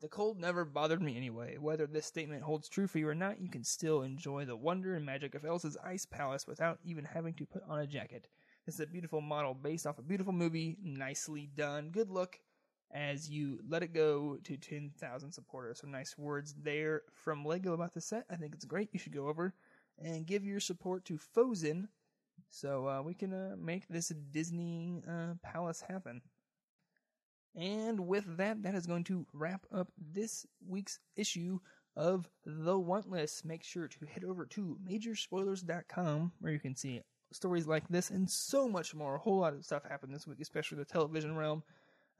"The 0.00 0.06
cold 0.06 0.38
never 0.38 0.64
bothered 0.64 1.02
me 1.02 1.16
anyway. 1.16 1.58
Whether 1.58 1.88
this 1.88 2.06
statement 2.06 2.44
holds 2.44 2.68
true 2.68 2.86
for 2.86 2.98
you 2.98 3.08
or 3.08 3.14
not, 3.14 3.40
you 3.40 3.50
can 3.50 3.64
still 3.64 4.02
enjoy 4.02 4.44
the 4.44 4.54
wonder 4.54 4.94
and 4.94 5.04
magic 5.04 5.34
of 5.34 5.44
Elsa's 5.44 5.76
ice 5.82 6.06
palace 6.06 6.46
without 6.46 6.78
even 6.84 7.04
having 7.04 7.34
to 7.34 7.44
put 7.44 7.64
on 7.68 7.80
a 7.80 7.86
jacket. 7.86 8.28
This 8.66 8.76
is 8.76 8.80
a 8.80 8.86
beautiful 8.86 9.20
model 9.20 9.52
based 9.52 9.84
off 9.84 9.98
a 9.98 10.02
beautiful 10.02 10.32
movie, 10.32 10.76
nicely 10.80 11.50
done. 11.56 11.90
Good 11.90 12.08
look." 12.08 12.38
As 12.92 13.30
you 13.30 13.58
let 13.68 13.82
it 13.82 13.94
go 13.94 14.38
to 14.44 14.56
10,000 14.56 15.32
supporters. 15.32 15.80
So 15.80 15.88
nice 15.88 16.16
words 16.18 16.54
there 16.62 17.02
from 17.12 17.44
Lego 17.44 17.72
about 17.72 17.94
the 17.94 18.00
set. 18.00 18.24
I 18.30 18.36
think 18.36 18.54
it's 18.54 18.64
great. 18.64 18.90
You 18.92 18.98
should 18.98 19.14
go 19.14 19.28
over 19.28 19.54
and 19.98 20.26
give 20.26 20.44
your 20.44 20.60
support 20.60 21.04
to 21.06 21.16
Frozen 21.16 21.88
so 22.50 22.86
uh, 22.86 23.02
we 23.02 23.14
can 23.14 23.32
uh, 23.32 23.56
make 23.58 23.88
this 23.88 24.12
Disney 24.30 25.02
uh, 25.08 25.34
palace 25.42 25.82
happen. 25.86 26.20
And 27.54 28.06
with 28.06 28.36
that, 28.36 28.62
that 28.62 28.74
is 28.74 28.86
going 28.86 29.04
to 29.04 29.26
wrap 29.32 29.66
up 29.72 29.88
this 29.98 30.46
week's 30.66 30.98
issue 31.16 31.60
of 31.96 32.28
The 32.44 32.78
Want 32.78 33.10
List. 33.10 33.44
Make 33.44 33.62
sure 33.62 33.88
to 33.88 34.06
head 34.06 34.24
over 34.24 34.46
to 34.46 34.78
majorspoilers.com 34.86 36.32
where 36.40 36.52
you 36.52 36.60
can 36.60 36.74
see 36.74 37.02
stories 37.30 37.66
like 37.66 37.88
this 37.88 38.10
and 38.10 38.28
so 38.28 38.68
much 38.68 38.94
more. 38.94 39.14
A 39.14 39.18
whole 39.18 39.40
lot 39.40 39.54
of 39.54 39.64
stuff 39.64 39.82
happened 39.88 40.14
this 40.14 40.26
week, 40.26 40.40
especially 40.40 40.78
the 40.78 40.84
television 40.84 41.36
realm 41.36 41.62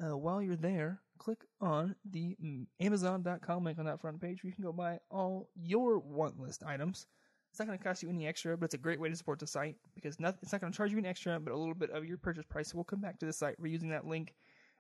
uh, 0.03 0.17
while 0.17 0.43
you're 0.43 0.57
there, 0.57 1.01
click 1.19 1.39
on 1.61 1.95
the 2.11 2.37
Amazon.com 2.81 3.65
link 3.65 3.79
on 3.79 3.85
that 3.85 4.01
front 4.01 4.21
page 4.21 4.43
where 4.43 4.49
you 4.49 4.55
can 4.55 4.65
go 4.65 4.73
buy 4.73 4.99
all 5.11 5.49
your 5.55 5.99
want 5.99 6.41
list 6.41 6.65
items. 6.65 7.07
It's 7.51 7.59
not 7.59 7.67
going 7.69 7.79
to 7.79 7.85
cost 7.85 8.03
you 8.03 8.09
any 8.09 8.27
extra, 8.27 8.57
but 8.57 8.67
it's 8.67 8.75
a 8.75 8.79
great 8.79 8.99
way 8.99 9.11
to 9.11 9.17
support 9.17 9.39
the 9.39 9.47
site 9.47 9.77
because 9.95 10.19
not, 10.19 10.37
it's 10.43 10.53
not 10.53 10.61
going 10.61 10.73
to 10.73 10.77
charge 10.77 10.91
you 10.91 10.99
any 10.99 11.09
extra, 11.09 11.39
but 11.39 11.53
a 11.53 11.57
little 11.57 11.75
bit 11.75 11.91
of 11.91 12.05
your 12.05 12.17
purchase 12.17 12.47
price 12.49 12.75
will 12.75 12.83
come 12.83 13.01
back 13.01 13.19
to 13.19 13.27
the 13.27 13.33
site. 13.33 13.61
We're 13.61 13.67
using 13.67 13.91
that 13.91 14.07
link, 14.07 14.35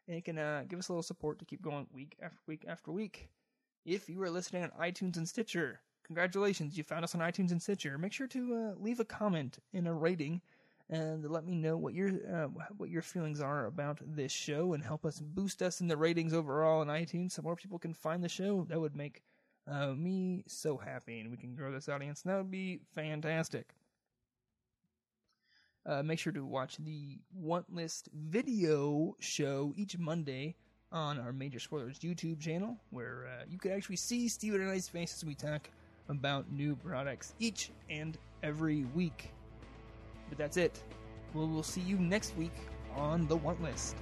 and 0.08 0.16
it 0.16 0.24
can 0.24 0.38
uh, 0.38 0.64
give 0.66 0.78
us 0.78 0.88
a 0.88 0.92
little 0.92 1.02
support 1.02 1.38
to 1.38 1.44
keep 1.44 1.62
going 1.62 1.86
week 1.92 2.16
after 2.22 2.38
week 2.46 2.64
after 2.66 2.90
week. 2.90 3.28
If 3.84 4.08
you 4.08 4.22
are 4.22 4.30
listening 4.30 4.64
on 4.64 4.70
iTunes 4.80 5.18
and 5.18 5.28
Stitcher, 5.28 5.80
congratulations, 6.06 6.76
you 6.78 6.82
found 6.82 7.04
us 7.04 7.14
on 7.14 7.20
iTunes 7.20 7.50
and 7.50 7.60
Stitcher. 7.60 7.98
Make 7.98 8.12
sure 8.12 8.28
to 8.28 8.54
uh, 8.54 8.80
leave 8.80 9.00
a 9.00 9.04
comment 9.04 9.58
and 9.74 9.86
a 9.86 9.92
rating 9.92 10.40
and 10.90 11.28
let 11.28 11.44
me 11.44 11.54
know 11.54 11.76
what 11.76 11.94
your 11.94 12.10
uh, 12.32 12.48
what 12.76 12.90
your 12.90 13.02
feelings 13.02 13.40
are 13.40 13.66
about 13.66 13.98
this 14.04 14.32
show 14.32 14.74
and 14.74 14.84
help 14.84 15.04
us 15.04 15.20
boost 15.20 15.62
us 15.62 15.80
in 15.80 15.88
the 15.88 15.96
ratings 15.96 16.34
overall 16.34 16.80
on 16.80 16.88
iTunes 16.88 17.32
so 17.32 17.42
more 17.42 17.56
people 17.56 17.78
can 17.78 17.94
find 17.94 18.22
the 18.22 18.28
show. 18.28 18.66
That 18.68 18.80
would 18.80 18.96
make 18.96 19.22
uh, 19.70 19.88
me 19.88 20.44
so 20.46 20.76
happy, 20.76 21.20
and 21.20 21.30
we 21.30 21.36
can 21.36 21.54
grow 21.54 21.72
this 21.72 21.88
audience. 21.88 22.22
That 22.22 22.36
would 22.36 22.50
be 22.50 22.80
fantastic. 22.94 23.74
Uh, 25.84 26.02
make 26.02 26.18
sure 26.18 26.32
to 26.32 26.44
watch 26.44 26.76
the 26.76 27.18
Want 27.34 27.72
List 27.72 28.08
video 28.14 29.16
show 29.18 29.72
each 29.76 29.98
Monday 29.98 30.54
on 30.92 31.18
our 31.18 31.32
Major 31.32 31.58
Spoilers 31.58 31.98
YouTube 31.98 32.38
channel, 32.40 32.76
where 32.90 33.26
uh, 33.26 33.44
you 33.48 33.58
can 33.58 33.72
actually 33.72 33.96
see 33.96 34.28
Steven 34.28 34.60
and 34.60 34.70
I's 34.70 34.88
faces 34.88 35.24
we 35.24 35.34
talk 35.34 35.68
about 36.08 36.50
new 36.52 36.76
products 36.76 37.34
each 37.38 37.70
and 37.88 38.18
every 38.42 38.84
week. 38.94 39.32
But 40.32 40.38
that's 40.38 40.56
it. 40.56 40.82
We'll, 41.34 41.62
see 41.62 41.82
you 41.82 41.98
next 41.98 42.34
week 42.38 42.54
on 42.96 43.26
the 43.26 43.36
Want 43.36 43.62
List. 43.62 43.96